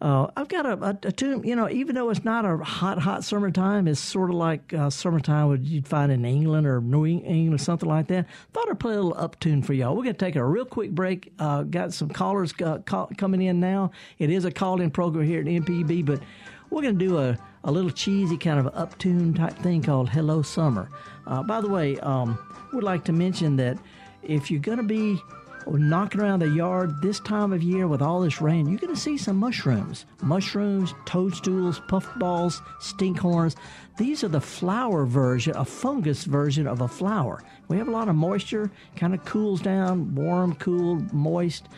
[0.00, 2.98] Uh, I've got a, a, a, tune, you know, even though it's not a hot,
[2.98, 7.06] hot summertime, it's sort of like uh, summertime what you'd find in England or New
[7.06, 8.26] England or something like that.
[8.52, 9.96] Thought I'd play a little up tune for y'all.
[9.96, 11.32] We're going to take a real quick break.
[11.38, 13.90] Uh, got some callers uh, call, coming in now.
[14.18, 16.20] It is a call in program here at MPB, but
[16.68, 20.10] we're going to do a, a little cheesy kind of up tune type thing called
[20.10, 20.90] Hello Summer.
[21.26, 22.38] Uh, by the way, um,
[22.74, 23.78] would like to mention that
[24.22, 25.18] if you're going to be
[25.66, 29.00] knocking around the yard this time of year with all this rain, you're going to
[29.00, 30.06] see some mushrooms.
[30.22, 33.56] Mushrooms, toadstools, puffballs, stinkhorns.
[33.98, 37.42] These are the flower version, a fungus version of a flower.
[37.68, 41.68] We have a lot of moisture, kind of cools down, warm, cool, moist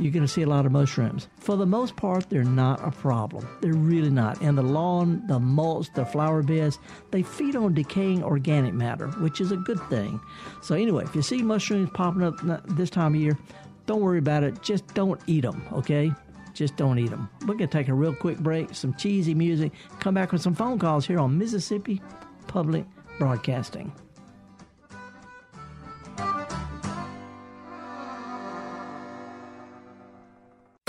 [0.00, 1.28] you're going to see a lot of mushrooms.
[1.38, 3.46] For the most part, they're not a problem.
[3.60, 4.40] They're really not.
[4.40, 6.78] And the lawn, the mulch, the flower beds,
[7.10, 10.20] they feed on decaying organic matter, which is a good thing.
[10.62, 12.34] So, anyway, if you see mushrooms popping up
[12.68, 13.38] this time of year,
[13.86, 14.62] don't worry about it.
[14.62, 16.12] Just don't eat them, okay?
[16.54, 17.28] Just don't eat them.
[17.42, 20.54] We're going to take a real quick break, some cheesy music, come back with some
[20.54, 22.00] phone calls here on Mississippi
[22.46, 22.84] Public
[23.18, 23.92] Broadcasting.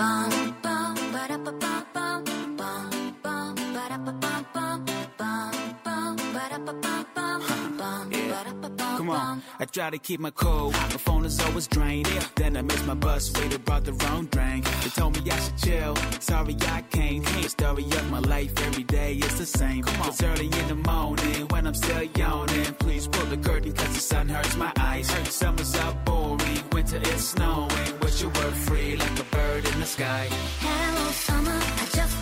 [0.02, 0.34] bum
[0.64, 1.71] bum ba da ba bum
[9.14, 10.72] I try to keep my cool.
[10.72, 12.08] My phone is always drained.
[12.36, 13.32] Then I miss my bus.
[13.34, 14.66] Waiter brought the wrong drink.
[14.84, 15.96] They told me I should chill.
[16.20, 17.26] Sorry I can't.
[17.26, 19.84] The story of my life every day is the same.
[19.84, 20.08] Come on.
[20.10, 22.74] It's early in the morning when I'm still yawning.
[22.80, 25.08] Please pull the curtain cause the sun hurts my eyes.
[25.30, 26.64] Summer's up boring.
[26.72, 28.00] Winter is snowing.
[28.02, 30.28] Wish you were free like a bird in the sky.
[30.60, 31.52] Hello summer.
[31.52, 32.21] I just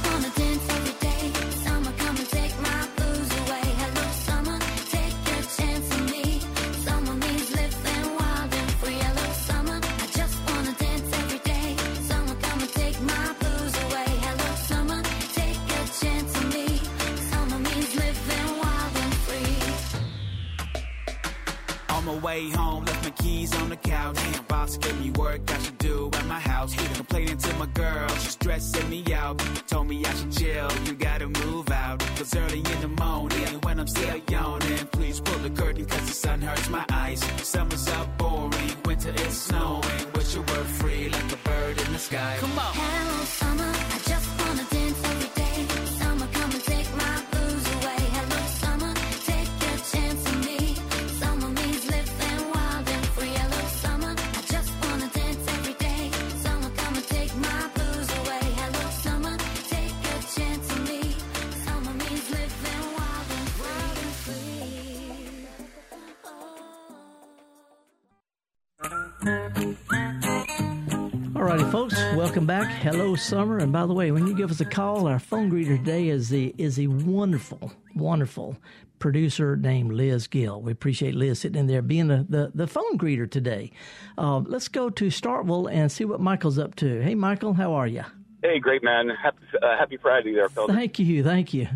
[71.39, 72.71] Alrighty, folks, welcome back.
[72.71, 73.58] Hello, summer.
[73.58, 76.29] And by the way, when you give us a call, our phone greeter today is
[76.29, 78.55] the is the wonderful, wonderful
[78.99, 80.62] producer named Liz Gill.
[80.62, 83.71] We appreciate Liz sitting in there being the, the, the phone greeter today.
[84.17, 87.01] Uh, let's go to Starkville and see what Michael's up to.
[87.01, 88.03] Hey, Michael, how are you?
[88.41, 89.10] Hey, great man.
[89.10, 90.73] Happy, uh, happy Friday there, fellas.
[90.73, 91.67] Thank you, thank you.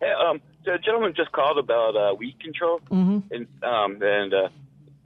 [0.00, 3.18] Hey, um, the gentleman just called about uh, weed control, mm-hmm.
[3.32, 4.48] and um, and uh,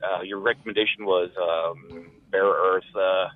[0.03, 3.27] uh, your recommendation was um, bare earth, uh,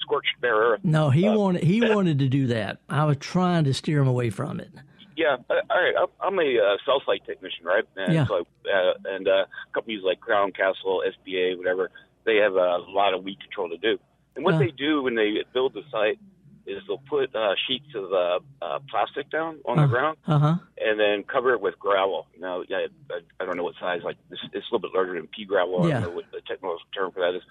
[0.00, 0.80] scorched bare earth.
[0.82, 2.78] No, he Uh, wanted he wanted to do that.
[2.88, 4.70] I was trying to steer him away from it.
[5.16, 5.94] Yeah, uh, all right.
[6.20, 7.84] I'm- a uh, cell site technician, right?
[7.96, 8.26] And Yeah.
[8.26, 9.26] So, uh, and
[9.72, 11.90] companies like Crown Castle, SBA, whatever,
[12.24, 13.98] they have a lot of weed control to do.
[14.34, 16.18] And what they do when they build the site
[16.66, 20.56] is they'll put uh, sheets of uh, uh, plastic down on the ground Uh huh.
[20.78, 22.26] and then cover it with gravel.
[22.38, 24.00] Now, yeah, I, I don't know what size.
[24.04, 25.84] Like this, it's a little bit larger than pea gravel.
[25.84, 27.42] I don't know what the technical term for that is,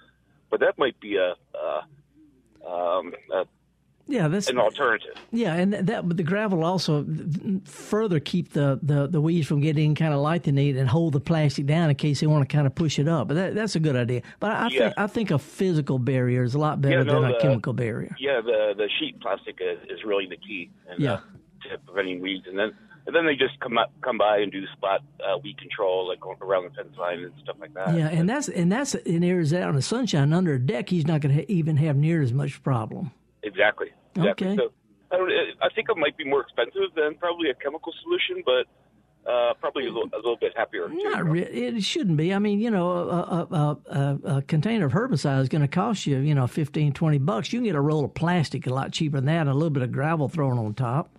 [0.49, 3.45] but that might be a, uh, um, a
[4.07, 5.15] Yeah, that's an alternative.
[5.31, 7.03] Yeah, and that but the gravel also
[7.65, 11.13] further keep the, the, the weeds from getting kind of light they need and hold
[11.13, 13.27] the plastic down in case they want to kind of push it up.
[13.27, 14.21] But that, that's a good idea.
[14.39, 14.79] But I, I Yeah.
[14.79, 17.73] think I think a physical barrier is a lot better Yeah, no, than a chemical
[17.73, 18.15] barrier.
[18.19, 20.69] Yeah, the the sheet plastic is, is really the key.
[20.89, 21.13] And, Yeah.
[21.13, 21.19] uh,
[21.71, 22.73] to preventing weeds, and then
[23.07, 26.19] and then they just come up, come by and do spot uh, weed control, like
[26.19, 27.95] going around the fence line and stuff like that.
[27.95, 30.89] Yeah, and that's and that's in areas out in the sunshine under a deck.
[30.89, 33.09] He's not going to ha- even have near as much problem.
[33.45, 33.87] Exactly.
[34.15, 34.47] Exactly.
[34.47, 34.55] Okay.
[34.57, 34.71] So
[35.11, 35.31] I, don't,
[35.61, 38.65] I think it might be more expensive than probably a chemical solution, but
[39.31, 40.87] uh, probably a little, a little bit happier.
[40.89, 42.33] Not re- it shouldn't be.
[42.33, 45.67] I mean, you know, a, a, a, a, a container of herbicide is going to
[45.67, 47.51] cost you, you know, 15, 20 bucks.
[47.51, 49.69] You can get a roll of plastic a lot cheaper than that, and a little
[49.69, 51.09] bit of gravel thrown on top.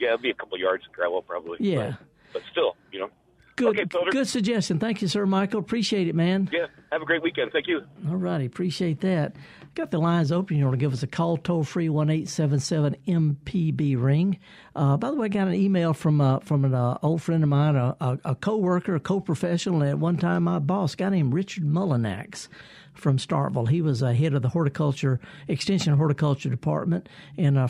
[0.00, 1.58] Yeah, it'll be a couple yards of gravel probably.
[1.60, 1.94] Yeah.
[2.32, 3.10] But, but still, you know.
[3.56, 4.78] Good, Okay, good suggestion.
[4.78, 5.60] Thank you, sir, Michael.
[5.60, 6.50] Appreciate it, man.
[6.52, 6.66] Yeah.
[6.92, 7.52] Have a great weekend.
[7.52, 7.80] Thank you.
[8.06, 9.34] All righty, appreciate that.
[9.76, 10.56] Got the lines open.
[10.56, 14.38] You want to give us a call, toll free one eight seven seven MPB ring.
[14.74, 17.42] Uh, by the way, I got an email from uh, from an uh, old friend
[17.42, 20.96] of mine, a, a, a co-worker, a co-professional, and at one time my boss, a
[20.96, 22.48] guy named Richard Mullinax
[22.94, 23.68] from Starkville.
[23.68, 27.68] He was uh, head of the horticulture extension horticulture department and a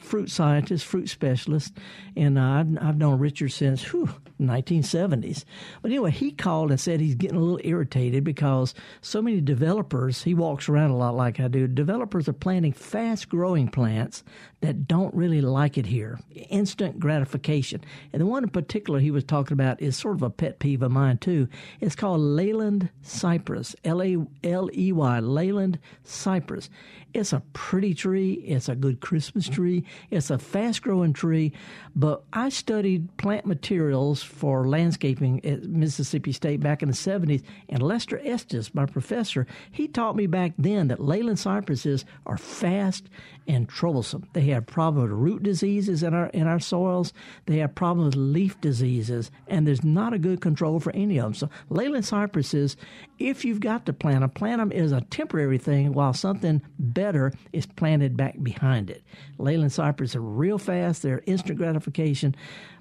[0.00, 1.76] fruit scientist, fruit specialist,
[2.16, 4.08] and I've, I've known Richard since whew,
[4.40, 5.44] 1970s.
[5.82, 10.22] But anyway, he called and said he's getting a little irritated because so many developers.
[10.22, 11.66] He walks around a lot like I do.
[11.66, 14.22] Developers are planting fast growing plants
[14.60, 16.18] that don't really like it here.
[16.50, 17.82] Instant gratification,
[18.12, 20.82] and the one in particular he was talking about is sort of a pet peeve
[20.82, 21.48] of mine too.
[21.80, 26.70] It's called Leyland cypress, L A L E Y, Leyland cypress.
[27.16, 28.34] It's a pretty tree.
[28.34, 29.84] It's a good Christmas tree.
[30.10, 31.54] It's a fast growing tree.
[31.94, 37.42] But I studied plant materials for landscaping at Mississippi State back in the 70s.
[37.70, 43.08] And Lester Estes, my professor, he taught me back then that Leyland cypresses are fast
[43.48, 44.28] and troublesome.
[44.32, 47.12] They have problems with root diseases in our in our soils.
[47.46, 51.24] They have problems with leaf diseases, and there's not a good control for any of
[51.24, 51.34] them.
[51.34, 52.76] So Leyland cypresses,
[53.18, 57.32] if you've got to plant them, plant them is a temporary thing while something better
[57.52, 59.02] is planted back behind it.
[59.38, 61.02] Leyland cypress are real fast.
[61.02, 62.34] They're instant gratification,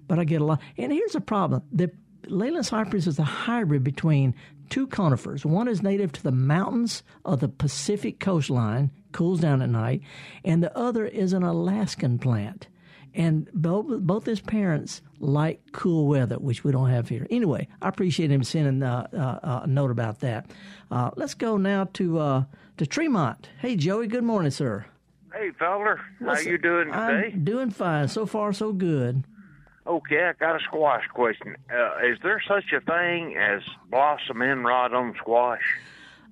[0.07, 0.61] but I get a lot.
[0.77, 1.91] And here's the problem: the
[2.27, 4.33] Leyland cypress is a hybrid between
[4.69, 5.45] two conifers.
[5.45, 10.01] One is native to the mountains of the Pacific coastline, cools down at night,
[10.43, 12.67] and the other is an Alaskan plant.
[13.13, 17.25] And both, both his parents like cool weather, which we don't have here.
[17.29, 20.51] Anyway, I appreciate him sending uh, uh, a note about that.
[20.91, 22.43] Uh, let's go now to uh,
[22.77, 23.47] to Tremont.
[23.59, 24.07] Hey, Joey.
[24.07, 24.85] Good morning, sir.
[25.33, 27.31] Hey, feller, how you doing today?
[27.33, 28.09] I'm doing fine.
[28.09, 29.23] So far, so good.
[29.87, 31.55] Okay, I got a squash question.
[31.73, 35.61] Uh, is there such a thing as blossom end rot on squash?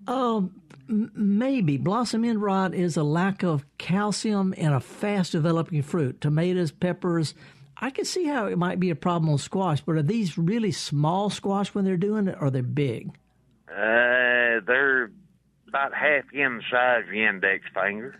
[0.08, 0.54] Um,
[0.88, 6.22] maybe blossom end rot is a lack of calcium in a fast developing fruit.
[6.22, 7.34] Tomatoes, peppers.
[7.78, 10.72] I can see how it might be a problem on squash, but are these really
[10.72, 13.10] small squash when they're doing it, or are they big?
[13.68, 15.12] Uh, they're
[15.68, 18.16] about half in size of the index finger.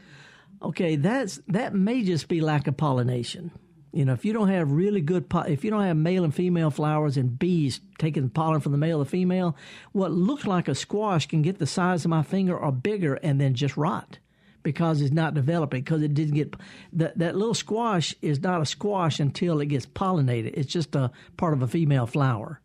[0.62, 3.52] Okay, that's that may just be lack of pollination.
[3.94, 6.34] You know, if you don't have really good, po- if you don't have male and
[6.34, 9.56] female flowers and bees taking pollen from the male or female,
[9.92, 13.40] what looks like a squash can get the size of my finger or bigger and
[13.40, 14.18] then just rot
[14.64, 16.56] because it's not developing because it didn't get
[16.94, 20.54] that that little squash is not a squash until it gets pollinated.
[20.56, 22.60] It's just a part of a female flower.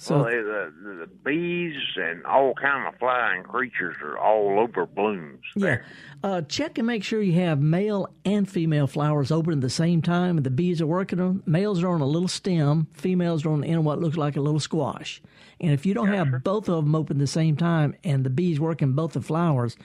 [0.00, 4.86] So well, the, the, the bees and all kind of flying creatures are all over
[4.86, 5.42] blooms.
[5.56, 5.78] Yeah.
[6.22, 10.00] Uh, check and make sure you have male and female flowers open at the same
[10.00, 11.42] time, and the bees are working on.
[11.46, 14.36] Males are on a little stem, females are on the end of what looks like
[14.36, 15.20] a little squash.
[15.60, 18.30] And if you don't have both of them open at the same time, and the
[18.30, 19.76] bees working both the flowers,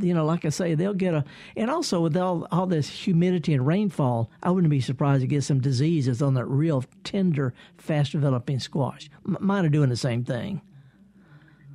[0.00, 1.24] you know, like I say, they'll get a,
[1.56, 5.44] and also with all all this humidity and rainfall, I wouldn't be surprised to get
[5.44, 9.08] some diseases on that real tender, fast developing squash.
[9.26, 10.62] M- mine are doing the same thing.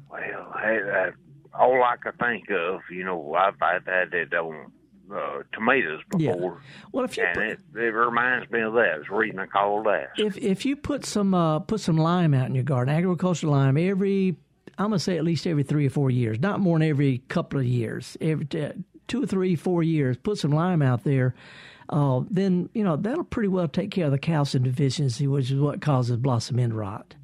[0.09, 1.11] Well, hey, uh,
[1.59, 4.71] all I could think of, you know, I've, I've had it on
[5.13, 6.33] uh, tomatoes Yeah.
[6.33, 6.61] before,
[6.91, 8.99] Well, if you and put- it, it reminds me of that.
[9.01, 10.09] It's reason I called that.
[10.17, 13.77] If if you put some uh, put some lime out in your garden, agricultural lime,
[13.77, 14.35] every
[14.77, 17.59] I'm gonna say at least every three or four years, not more than every couple
[17.59, 18.71] of years, every t-
[19.07, 21.35] two or three, four years, put some lime out there.
[21.87, 25.59] Uh, then you know that'll pretty well take care of the calcium deficiency, which is
[25.59, 27.15] what causes blossom end rot.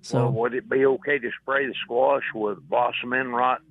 [0.00, 3.62] So well, would it be okay to spray the squash with blossom end rot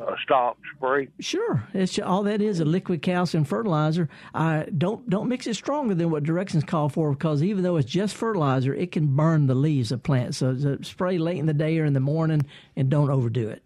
[0.00, 1.08] uh, stop spray?
[1.20, 4.08] Sure, it's all that is a liquid calcium fertilizer.
[4.34, 7.90] I don't don't mix it stronger than what directions call for because even though it's
[7.90, 10.38] just fertilizer, it can burn the leaves of plants.
[10.38, 13.62] So, so spray late in the day or in the morning, and don't overdo it.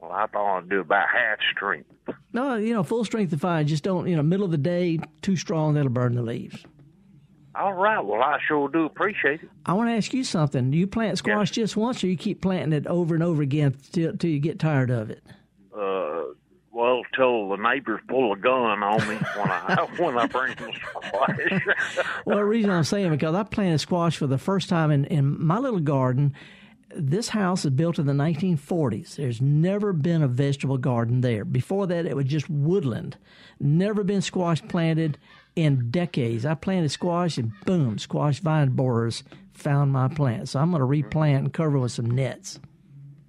[0.00, 1.90] Well, I thought I'd do about half strength.
[2.32, 3.66] No, you know, full strength is fine.
[3.66, 6.64] Just don't, you know, middle of the day, too strong, that'll burn the leaves.
[7.56, 8.04] All right.
[8.04, 9.48] Well, I sure do appreciate it.
[9.64, 10.70] I want to ask you something.
[10.70, 13.74] Do you plant squash just once, or you keep planting it over and over again
[13.92, 15.22] till, till you get tired of it?
[15.76, 16.22] Uh,
[16.72, 20.72] well, till the neighbors pull a gun on me when I when I bring them
[20.74, 21.38] squash.
[22.26, 25.44] Well, the reason I'm saying because I planted squash for the first time in, in
[25.44, 26.34] my little garden.
[26.94, 29.16] This house is built in the 1940s.
[29.16, 31.44] There's never been a vegetable garden there.
[31.44, 33.18] Before that, it was just woodland.
[33.60, 35.18] Never been squash planted
[35.56, 36.46] in decades.
[36.46, 40.48] I planted squash and boom, squash vine borers found my plant.
[40.48, 42.60] So I'm going to replant and cover with some nets.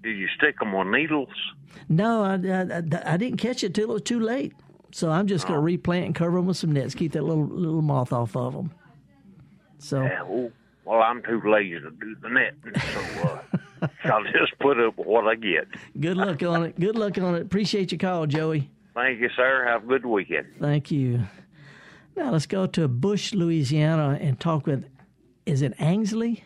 [0.04, 1.30] Did you stick them on needles?
[1.90, 4.54] No, I, I, I didn't catch it till it was too late.
[4.92, 6.96] So I'm just going to replant and cover them with some nets.
[6.96, 8.72] Keep that little little moth off of them.
[9.80, 10.50] So Yeah, well,
[10.86, 12.54] well, I'm too lazy to do the net,
[12.94, 13.28] so
[13.82, 15.68] uh, I'll just put up what I get.
[16.00, 16.80] good luck on it.
[16.80, 17.42] Good luck on it.
[17.42, 18.70] Appreciate your call, Joey.
[18.96, 19.66] Thank you, sir.
[19.68, 20.48] Have a good weekend.
[20.60, 21.22] Thank you.
[22.16, 24.86] Now let's go to Bush, Louisiana, and talk with.
[25.46, 26.42] Is it Angsley?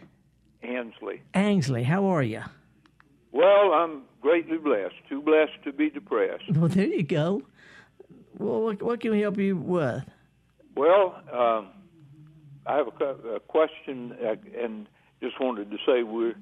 [0.62, 1.22] Ansley.
[1.34, 2.42] Angsley, how are you?
[3.32, 4.96] Well, I'm greatly blessed.
[5.08, 6.44] Too blessed to be depressed.
[6.54, 7.44] Well, there you go.
[8.38, 10.04] Well, what, what can we help you with?
[10.76, 11.70] Well, um,
[12.66, 14.88] I have a, a question, uh, and
[15.22, 16.34] just wanted to say we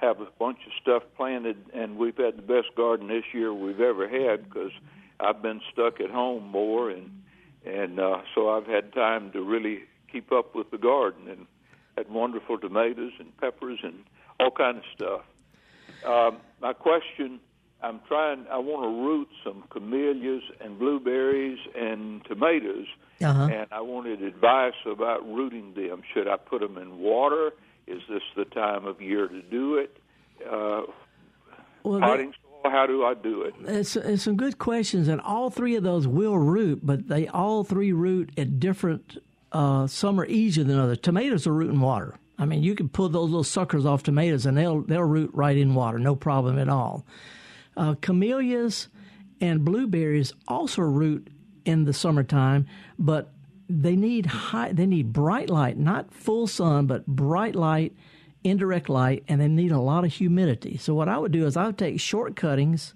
[0.00, 3.80] have a bunch of stuff planted, and we've had the best garden this year we've
[3.80, 4.72] ever had because
[5.20, 7.10] I've been stuck at home more, and
[7.64, 9.80] and uh, so I've had time to really
[10.10, 11.46] keep up with the garden and
[11.96, 14.02] had wonderful tomatoes and peppers and
[14.38, 15.20] all kind of stuff.
[16.06, 17.40] Um, my question:
[17.82, 18.46] I'm trying.
[18.50, 22.86] I want to root some camellias and blueberries and tomatoes,
[23.22, 23.48] Uh-huh.
[23.52, 26.02] and I wanted advice about rooting them.
[26.14, 27.52] Should I put them in water?
[27.86, 29.96] Is this the time of year to do it?
[30.44, 30.82] Uh,
[31.82, 32.32] Well, potting
[32.62, 32.70] soil?
[32.70, 33.54] How do I do it?
[33.66, 37.64] It's, it's some good questions, and all three of those will root, but they all
[37.64, 39.16] three root at different.
[39.50, 40.98] Uh, some are easier than others.
[40.98, 42.14] Tomatoes are root in water.
[42.40, 45.56] I mean, you can pull those little suckers off tomatoes, and they'll they'll root right
[45.56, 47.04] in water, no problem at all.
[47.76, 48.88] Uh, camellias
[49.42, 51.28] and blueberries also root
[51.66, 52.66] in the summertime,
[52.98, 53.34] but
[53.68, 54.72] they need high.
[54.72, 57.94] They need bright light, not full sun, but bright light,
[58.42, 60.78] indirect light, and they need a lot of humidity.
[60.78, 62.94] So what I would do is I would take short cuttings,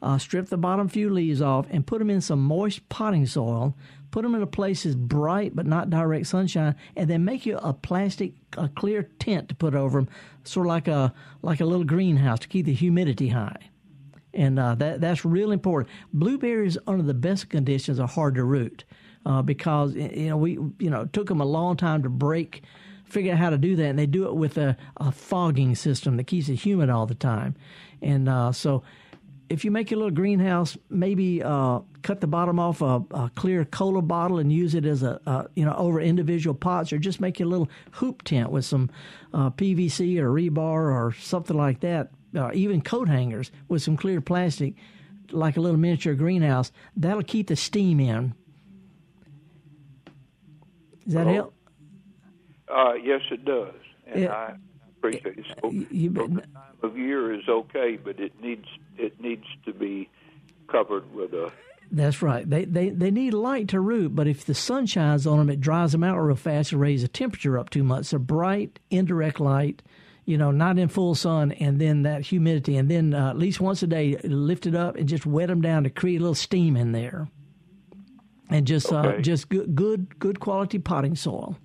[0.00, 3.76] uh, strip the bottom few leaves off, and put them in some moist potting soil.
[4.16, 7.58] Put them in a place that's bright but not direct sunshine, and then make you
[7.58, 10.08] a plastic, a clear tent to put over them,
[10.42, 11.12] sort of like a
[11.42, 13.68] like a little greenhouse to keep the humidity high
[14.32, 15.94] and uh, that that's real important.
[16.14, 18.84] Blueberries under the best conditions are hard to root
[19.26, 22.62] uh, because you know we you know it took them a long time to break,
[23.04, 26.16] figure out how to do that, and they do it with a, a fogging system
[26.16, 27.54] that keeps it humid all the time,
[28.00, 28.82] and uh, so.
[29.48, 33.64] If you make your little greenhouse, maybe uh, cut the bottom off a, a clear
[33.64, 37.20] cola bottle and use it as a, a you know over individual pots, or just
[37.20, 38.90] make your little hoop tent with some
[39.32, 44.20] uh, PVC or rebar or something like that uh, even coat hangers with some clear
[44.20, 44.74] plastic,
[45.30, 46.72] like a little miniature greenhouse.
[46.96, 48.34] That'll keep the steam in.
[51.04, 51.54] Does that help?
[52.68, 53.74] Uh, yes, it does,
[54.06, 54.32] and Yeah.
[54.32, 54.54] I
[55.08, 55.46] appreciate it.
[55.60, 58.66] So, You so the time of year is okay, but it needs
[58.98, 60.08] it needs to be
[60.68, 61.52] covered with a.
[61.90, 62.48] That's right.
[62.48, 65.60] They, they they need light to root, but if the sun shines on them, it
[65.60, 68.06] dries them out real fast and raises the temperature up too much.
[68.06, 69.82] So bright, indirect light,
[70.24, 73.60] you know, not in full sun, and then that humidity, and then uh, at least
[73.60, 76.34] once a day, lift it up and just wet them down to create a little
[76.34, 77.28] steam in there,
[78.50, 81.56] and just uh, just good good good quality potting soil.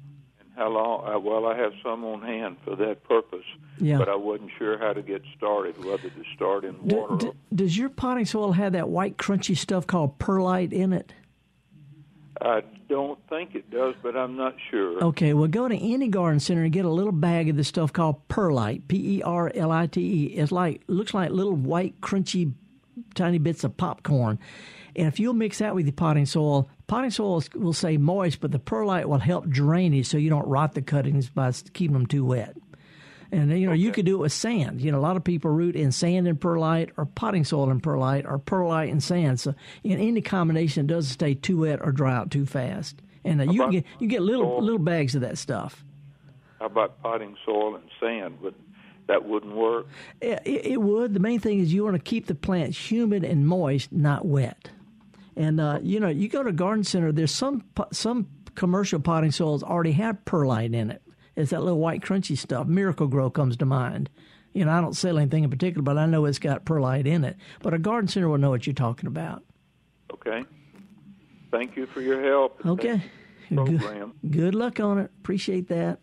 [0.62, 1.08] How long?
[1.16, 3.46] Uh, well, I have some on hand for that purpose,
[3.80, 3.98] Yeah.
[3.98, 5.84] but I wasn't sure how to get started.
[5.84, 7.32] Whether to start in D- water.
[7.54, 11.14] does your potting soil have that white crunchy stuff called perlite in it?
[12.44, 15.04] I don't think it does, but I'm not sure.
[15.04, 17.92] Okay, well, go to any garden center and get a little bag of this stuff
[17.94, 18.88] called perlite.
[18.88, 20.26] P E R L I T E.
[20.38, 22.54] It's like looks like little white crunchy,
[23.16, 24.40] tiny bits of popcorn.
[24.96, 28.42] And if you'll mix that with your potting soil, potting soil is- will stay moist,
[28.42, 32.06] but the perlite will help drainage so you don't rot the cuttings by keeping them
[32.06, 32.56] too wet.
[33.34, 34.82] And you know you could do it with sand.
[34.82, 37.82] You know a lot of people root in sand and perlite, or potting soil and
[37.82, 39.40] perlite, or perlite and sand.
[39.40, 43.02] So in any combination, it doesn't stay too wet or dry out too fast.
[43.24, 44.62] And uh, you get you get little soil?
[44.62, 45.86] little bags of that stuff.
[46.60, 48.38] How about potting soil and sand?
[48.42, 48.54] But
[49.08, 49.88] that wouldn't work.
[50.20, 51.14] It, it it would.
[51.14, 54.72] The main thing is you want to keep the plants humid and moist, not wet.
[55.36, 57.12] And uh, you know, you go to a garden center.
[57.12, 61.02] There's some some commercial potting soils already have perlite in it.
[61.36, 62.68] It's that little white crunchy stuff.
[62.68, 64.10] Miracle-Gro comes to mind.
[64.54, 67.24] You know, I don't sell anything in particular, but I know it's got perlite in
[67.24, 67.38] it.
[67.62, 69.44] But a garden center will know what you're talking about.
[70.14, 70.44] Okay.
[71.50, 72.66] Thank you for your help.
[72.66, 73.02] Okay.
[73.50, 74.14] Good, Program.
[74.30, 75.12] good luck on it.
[75.20, 76.00] Appreciate that.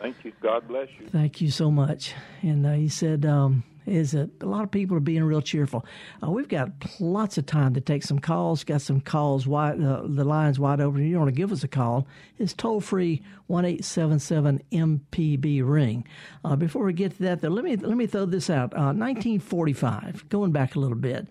[0.00, 0.32] Thank you.
[0.42, 1.08] God bless you.
[1.08, 2.12] Thank you so much.
[2.42, 5.84] And uh, he said, um, is that a lot of people are being real cheerful.
[6.22, 6.70] Uh, we've got
[7.00, 8.64] lots of time to take some calls.
[8.64, 11.06] Got some calls wide, uh, the lines wide open.
[11.06, 12.06] You want to give us a call?
[12.38, 16.06] It's toll free one eight seven seven MPB ring.
[16.44, 18.72] Uh, before we get to that, though, let me let me throw this out.
[18.74, 21.28] Uh, 1945, going back a little bit,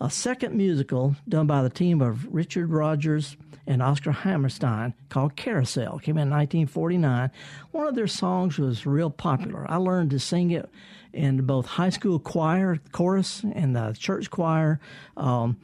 [0.00, 3.36] a second musical done by the team of Richard Rodgers
[3.66, 7.30] and Oscar Hammerstein called Carousel came in 1949.
[7.70, 9.64] One of their songs was real popular.
[9.70, 10.68] I learned to sing it
[11.12, 14.80] in both high school choir, chorus, and the church choir.
[15.16, 15.58] Um,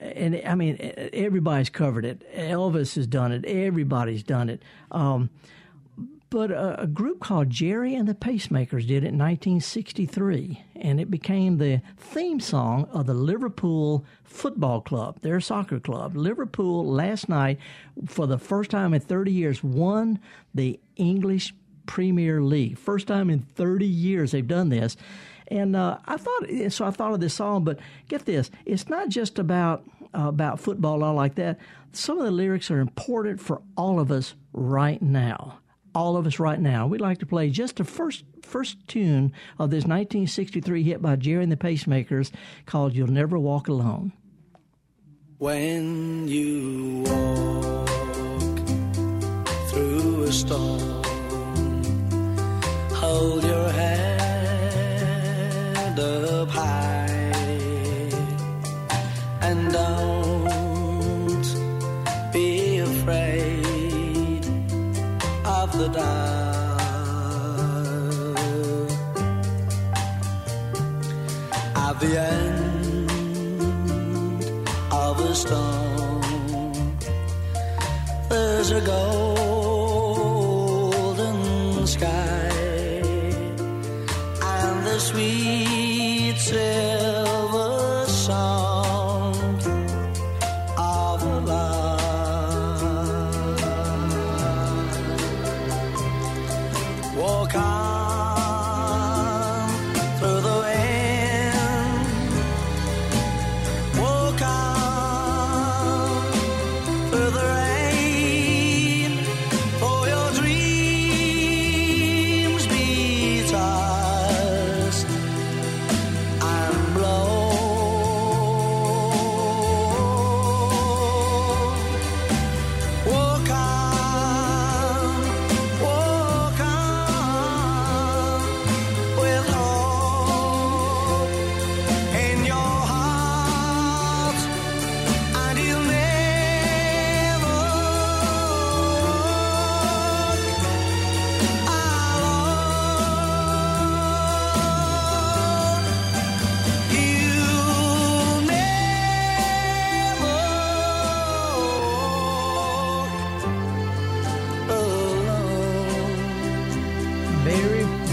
[0.00, 0.76] and I mean,
[1.12, 2.22] everybody's covered it.
[2.34, 3.44] Elvis has done it.
[3.44, 4.62] Everybody's done it.
[4.90, 5.30] Um,
[6.30, 11.10] but a, a group called Gerry and the Pacemakers did it in 1963, and it
[11.10, 16.16] became the theme song of the Liverpool Football Club, their soccer club.
[16.16, 17.58] Liverpool last night,
[18.06, 20.18] for the first time in 30 years, won
[20.54, 21.54] the English
[21.86, 22.76] Premier League.
[22.76, 24.96] First time in 30 years they've done this.
[25.48, 29.08] And uh, I thought, so I thought of this song, but get this, it's not
[29.08, 31.58] just about uh, about football all like that.
[31.92, 35.60] Some of the lyrics are important for all of us right now
[35.96, 36.86] all of us right now.
[36.86, 41.42] We'd like to play just the first first tune of this 1963 hit by Gerry
[41.42, 42.30] and the Pacemakers
[42.66, 44.12] called "You'll Never Walk Alone."
[45.38, 47.88] When you walk
[49.70, 51.02] through a storm,
[52.92, 54.38] hold your head
[55.98, 57.32] up high
[59.40, 60.25] and don't
[72.08, 73.08] the end
[74.92, 76.98] of a storm,
[78.28, 79.25] there's a golden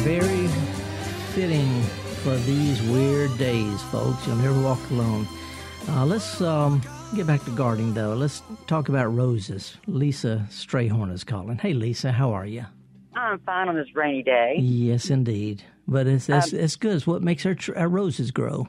[0.04, 0.47] Very,
[1.34, 1.82] fitting
[2.24, 4.28] for these weird days, folks.
[4.28, 5.26] You'll never walk alone.
[5.89, 6.82] Uh, let's um,
[7.16, 8.14] get back to gardening, though.
[8.14, 9.78] Let's talk about roses.
[9.88, 11.58] Lisa Strayhorn is calling.
[11.58, 12.66] Hey, Lisa, how are you?
[13.16, 14.58] I'm fine on this rainy day.
[14.60, 15.64] Yes, indeed.
[15.88, 16.95] But it's it's, Um, it's good.
[16.95, 18.68] It's what makes our, tr- our roses grow.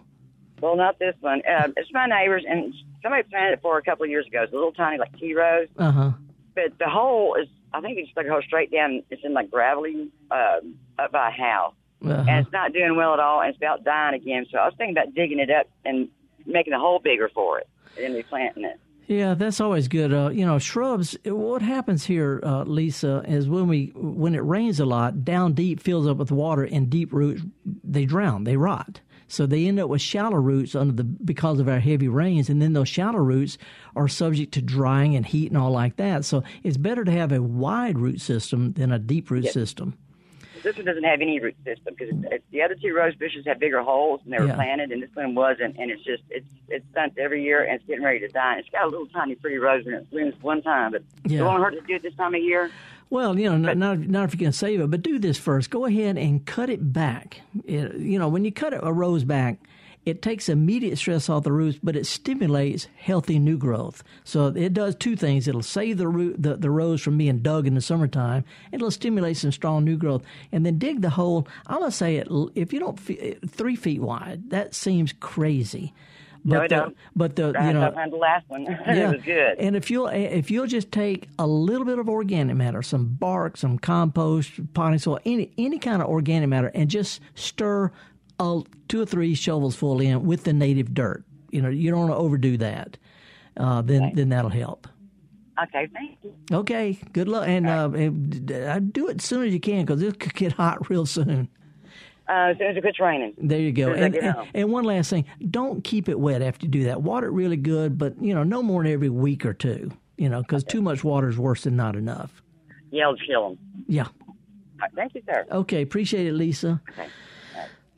[0.61, 1.43] Well, not this one.
[1.49, 2.73] Uh, it's my neighbor's, and
[3.03, 4.43] somebody planted it for a couple of years ago.
[4.45, 6.11] It's a little tiny, like tea rose, Uh huh.
[6.55, 9.03] but the hole is I think it's like go straight down.
[9.11, 10.61] It's in like gravelly uh,
[10.99, 12.25] up by a house, Uh-huh.
[12.29, 13.41] and it's not doing well at all.
[13.41, 14.47] And it's about dying again.
[14.51, 16.09] So I was thinking about digging it up and
[16.47, 17.69] making the hole bigger for it
[18.03, 18.79] and replanting it.
[19.07, 20.15] Yeah, that's always good.
[20.15, 21.15] Uh, you know, shrubs.
[21.27, 25.81] What happens here, uh, Lisa, is when we when it rains a lot, down deep
[25.81, 27.43] fills up with water, and deep roots
[27.83, 29.01] they drown, they rot.
[29.29, 32.61] So they end up with shallow roots under the because of our heavy rains, and
[32.61, 33.59] then those shallow roots
[33.97, 36.25] are subject to drying and heat and all like that.
[36.25, 39.55] So it's better to have a wide root system than a deep root Yes.
[39.55, 39.97] system.
[40.63, 42.15] This one doesn't have any root system because
[42.51, 44.55] the other two rose bushes have bigger holes and they were Yeah.
[44.55, 45.77] planted, and this one wasn't.
[45.79, 48.53] And it's just it's it's stunts every year and it's getting ready to die.
[48.53, 51.41] And it's got a little tiny pretty rose and it blooms one time, but Yeah.
[51.41, 52.71] it won't hurt to do it this time of year.
[53.15, 55.71] Well, you know, not, not, not if you can save it, but do this first.
[55.71, 57.43] Go ahead and cut it back.
[57.65, 59.61] It- you know, when you cut a rose back,
[60.05, 64.03] it takes immediate stress off the roots, but it stimulates healthy new growth.
[64.25, 65.47] So it does two things.
[65.47, 68.45] It'll save the root, the, the rose from being dug in the summertime.
[68.73, 70.25] It'll stimulate some strong new growth.
[70.51, 71.47] And then dig the hole.
[71.69, 75.95] I'm going to say it, if you don't, three feet wide, that seems crazy.
[76.47, 76.97] No, But it the, don't.
[77.17, 78.67] but the, I you know, had the last one.
[78.87, 79.59] it was good.
[79.59, 83.57] and if you'll if you'll just take a little bit of organic matter, some bark,
[83.57, 87.91] some compost, potting soil, any any kind of organic matter, and just stir
[88.39, 91.25] a, two or three shovels full in with the native dirt.
[91.51, 92.99] You know, you don't want to overdo that.
[93.57, 94.87] Uh, then then that'll help.
[95.63, 96.35] Okay, thank you.
[96.51, 100.03] Okay, good luck, and, uh, and uh, do it as soon as you can because
[100.03, 101.49] it could get hot real soon.
[102.29, 103.35] Uh, as soon as it quits raining.
[103.37, 103.93] There you go.
[103.93, 106.67] As soon as I And, and, and one last thing: don't keep it wet after
[106.67, 107.03] you do that.
[107.03, 109.91] Water it really good, but you know, no more than every week or two.
[110.17, 112.43] You know, because too much water is worse than not enough.
[112.91, 113.59] Yeah, I'll kill them.
[113.89, 114.07] Yeah.
[114.95, 115.45] thank you, sir.
[115.51, 116.81] Okay, appreciate it, Lisa.
[116.93, 117.09] Okay.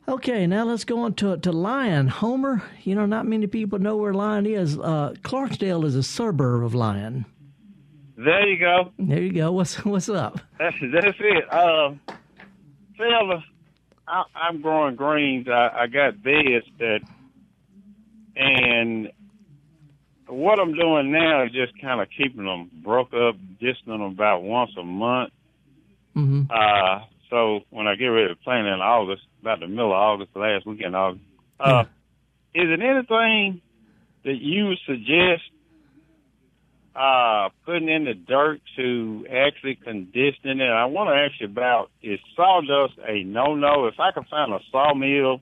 [0.09, 2.07] Okay, now let's go on to to Lyon.
[2.07, 4.77] Homer, you know, not many people know where Lyon is.
[4.79, 7.25] Uh, Clarksdale is a suburb of Lyon.
[8.17, 8.91] There you go.
[8.97, 9.51] There you go.
[9.51, 10.39] What's what's up?
[10.57, 11.53] That's that's it.
[11.53, 11.93] Uh,
[12.97, 13.43] fella,
[14.07, 15.47] I, I'm growing greens.
[15.47, 17.01] I, I got beds that,
[18.35, 19.11] and
[20.27, 24.71] what I'm doing now is just kind of keeping them broke up, them about once
[24.77, 25.31] a month.
[26.15, 26.43] Mm-hmm.
[26.49, 30.35] Uh, so when I get ready to plant in August, about the middle of August,
[30.35, 31.23] last weekend August,
[31.59, 31.83] uh,
[32.53, 33.61] is it anything
[34.23, 35.43] that you would suggest
[36.97, 40.69] uh, putting in the dirt to actually condition it?
[40.69, 43.85] I want to ask you about is sawdust a no-no?
[43.85, 45.41] If I can find a sawmill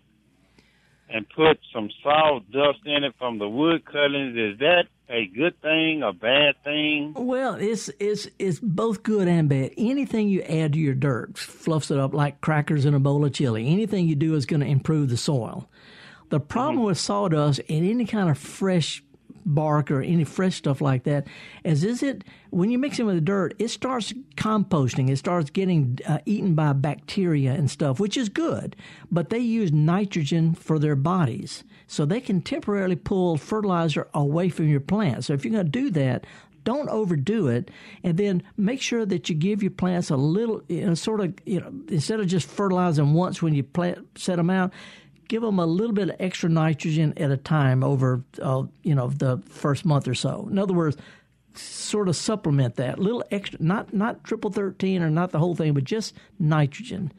[1.10, 6.04] and put some sawdust in it from the wood cuttings, is that a good thing,
[6.04, 7.14] a bad thing?
[7.16, 9.72] Well, it's it's it's both good and bad.
[9.78, 13.34] Anything you add to your dirt fluffs it up like crackers in a bowl of
[13.34, 13.68] chili.
[13.68, 15.70] Anything you do is going to improve the soil.
[16.30, 19.04] The problem with sawdust and any kind of fresh
[19.46, 21.28] bark or any fresh stuff like that
[21.64, 25.10] is is it when you mix it with the dirt it starts composting.
[25.10, 28.76] It starts getting uh, eaten by bacteria and stuff which is good
[29.12, 31.64] but they use nitrogen for their bodies.
[31.88, 35.26] So they can temporarily pull fertilizer away from your plant.
[35.26, 36.26] So if you're going to do that
[36.66, 37.72] don't overdo it
[38.04, 41.34] and then make sure that you give your plants a little you know sort of
[41.46, 44.74] you know instead of just fertilizing once when you plant set them out
[45.28, 49.10] give them a little bit of extra nitrogen at a time over uh, you know
[49.10, 50.48] the first month or so.
[50.50, 50.98] In other words
[51.54, 53.00] sort of supplement that.
[53.00, 57.12] Little extra not not triple 13 or not the whole thing but just nitrogen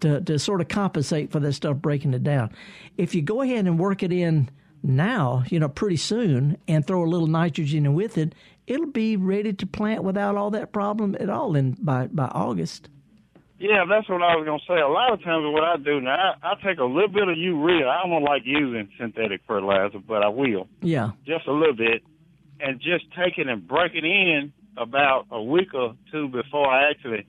[0.00, 2.50] to, to sort of compensate for that stuff breaking it down.
[2.96, 4.50] If you go ahead and work it in
[4.82, 8.34] now you know pretty soon and throw a little nitrogen in with it
[8.66, 12.88] it'll be ready to plant without all that problem at all in by by august
[13.58, 14.80] Yeah, that's what I was gonna say.
[14.80, 17.36] A lot of times, what I do now, I, I take a little bit of
[17.36, 17.88] urea.
[17.88, 22.02] I don't like using synthetic fertilizer, but I will yeah just a little bit,
[22.60, 26.90] and just take it and break it in about a week or two before I
[26.90, 27.26] actually,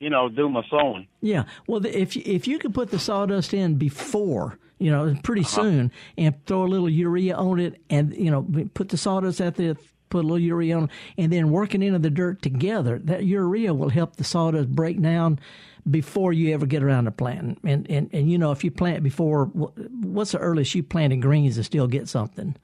[0.00, 1.06] you know, do my sowing.
[1.22, 5.16] Yeah, well, the, if you, if you could put the sawdust in before, you know,
[5.22, 5.62] pretty uh-huh.
[5.62, 9.54] soon, and throw a little urea on it, and you know, put the sawdust at
[9.54, 9.76] there,
[10.10, 13.90] put a little urea on, and then working into the dirt together, that urea will
[13.90, 15.38] help the sawdust break down
[15.90, 17.58] before you ever get around to planting.
[17.64, 21.56] And and and you know, if you plant before, what's the earliest you planted greens
[21.56, 22.56] to still get something?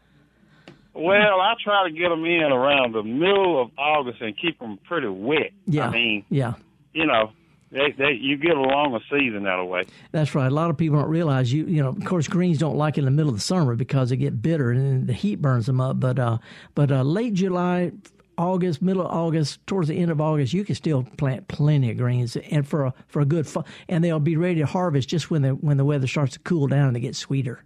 [0.92, 4.78] Well, I try to get them in around the middle of August and keep them
[4.84, 5.52] pretty wet.
[5.66, 6.54] Yeah, I mean, yeah.
[6.92, 7.30] you know,
[7.70, 9.84] they, they you get along a season that way.
[10.12, 10.50] That's right.
[10.50, 11.66] A lot of people don't realize you.
[11.66, 14.10] You know, of course, greens don't like it in the middle of the summer because
[14.10, 16.00] they get bitter and the heat burns them up.
[16.00, 16.38] But uh,
[16.74, 17.92] but uh, late July,
[18.36, 21.96] August, middle of August, towards the end of August, you can still plant plenty of
[21.96, 25.30] greens and for a for a good fu- and they'll be ready to harvest just
[25.30, 27.62] when the when the weather starts to cool down and they get sweeter.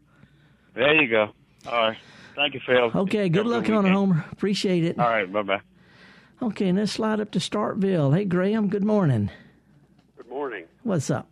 [0.75, 1.31] There you go.
[1.67, 1.99] All right.
[2.35, 2.91] Thank you, Phil.
[2.95, 3.29] Okay.
[3.29, 3.91] Good Have luck on it.
[3.93, 4.25] Homer.
[4.33, 4.99] Appreciate it.
[4.99, 5.33] All right.
[5.33, 5.61] Bye bye.
[6.43, 8.15] Okay, and let's slide up to Starkville.
[8.15, 9.31] Hey, Graham, good morning.
[10.35, 10.65] Morning.
[10.83, 11.29] What's up?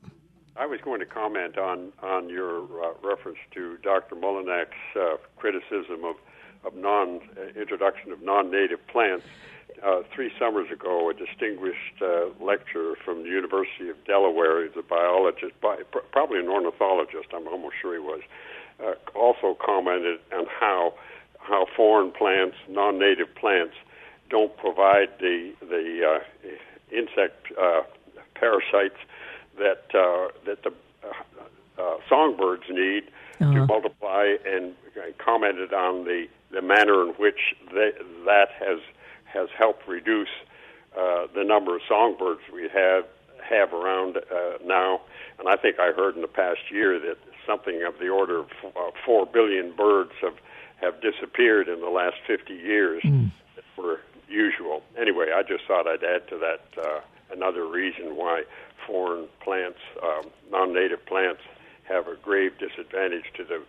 [0.56, 4.14] I was going to comment on on your uh, reference to Dr.
[4.14, 6.14] Mullinax's uh, criticism of
[6.64, 9.24] of non uh, introduction of non-native plants.
[9.82, 14.82] Uh, three summers ago, a distinguished uh, lecturer from the University of Delaware, he's a
[14.82, 18.20] biologist, bi- pr- probably an ornithologist, I'm almost sure he was,
[18.80, 20.94] uh, also commented on how
[21.40, 23.74] how foreign plants, non-native plants,
[24.30, 26.48] don't provide the the uh,
[26.96, 27.82] insect uh,
[28.46, 28.98] parasites
[29.58, 30.72] that uh, that the
[31.04, 33.04] uh, uh, songbirds need
[33.40, 33.54] Uh-huh.
[33.54, 34.74] to multiply, and
[35.18, 36.20] commented on the
[36.56, 37.40] the manner in which
[37.74, 37.90] they,
[38.30, 38.80] that has
[39.36, 40.34] has helped reduce
[41.00, 43.04] uh, the number of songbirds we have
[43.54, 45.00] have around uh, now.
[45.38, 47.18] And I think I heard in the past year that
[47.50, 50.36] something of the order of f- uh, four billion birds have
[50.84, 53.02] have disappeared in the last 50 years
[53.56, 54.82] that were usual.
[55.04, 57.00] Anyway, I just thought I'd add to that uh,
[57.32, 58.44] another reason why
[58.86, 61.40] foreign plants, um, non-native plants,
[61.84, 63.62] have a grave disadvantage to the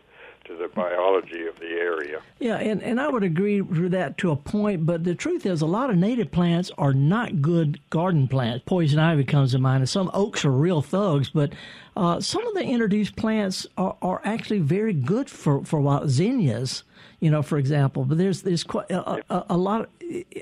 [0.45, 2.21] to the biology of the area.
[2.39, 5.61] Yeah, and, and I would agree with that to a point, but the truth is,
[5.61, 8.63] a lot of native plants are not good garden plants.
[8.65, 11.53] Poison ivy comes to mind, and some oaks are real thugs, but
[11.95, 16.83] uh, some of the introduced plants are, are actually very good for, for wild zinnias,
[17.21, 18.03] you know, for example.
[18.03, 19.81] But there's there's quite a, a, a lot.
[19.81, 19.87] Of,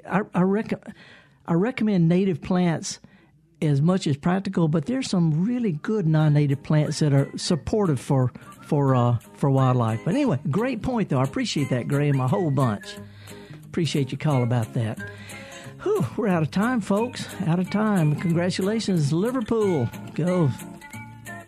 [0.10, 0.94] I I, rec-
[1.48, 3.00] I recommend native plants
[3.62, 8.32] as much as practical, but there's some really good non-native plants that are supportive for
[8.64, 10.02] for uh, for wildlife.
[10.04, 11.20] But anyway, great point though.
[11.20, 12.98] I appreciate that, Graham, a whole bunch.
[13.66, 15.00] Appreciate your call about that.
[15.84, 17.28] Whew, we're out of time, folks.
[17.48, 18.16] Out of time.
[18.16, 19.90] Congratulations, Liverpool.
[20.14, 20.52] Go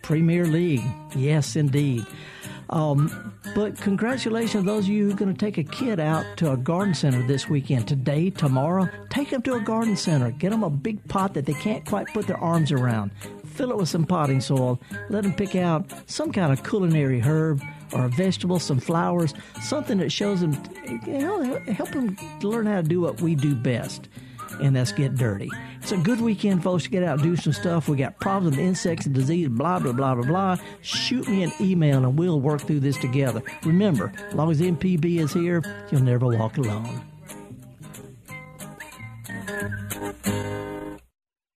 [0.02, 0.84] Premier League.
[1.14, 2.04] Yes, indeed.
[2.70, 6.24] Um, but congratulations to those of you who are going to take a kid out
[6.38, 7.86] to a garden center this weekend.
[7.86, 10.30] Today, tomorrow, take them to a garden center.
[10.30, 13.10] Get them a big pot that they can't quite put their arms around.
[13.46, 14.80] Fill it with some potting soil.
[15.08, 17.62] Let them pick out some kind of culinary herb
[17.92, 20.60] or a vegetable, some flowers, something that shows them,
[21.06, 24.08] you know, help them learn how to do what we do best
[24.60, 25.50] and that's get dirty.
[25.80, 27.88] It's a good weekend, folks, to get out do some stuff.
[27.88, 30.56] We got problems with insects and disease, blah, blah, blah, blah, blah.
[30.82, 33.42] Shoot me an email and we'll work through this together.
[33.64, 37.02] Remember, as long as MPB is here, you'll never walk alone.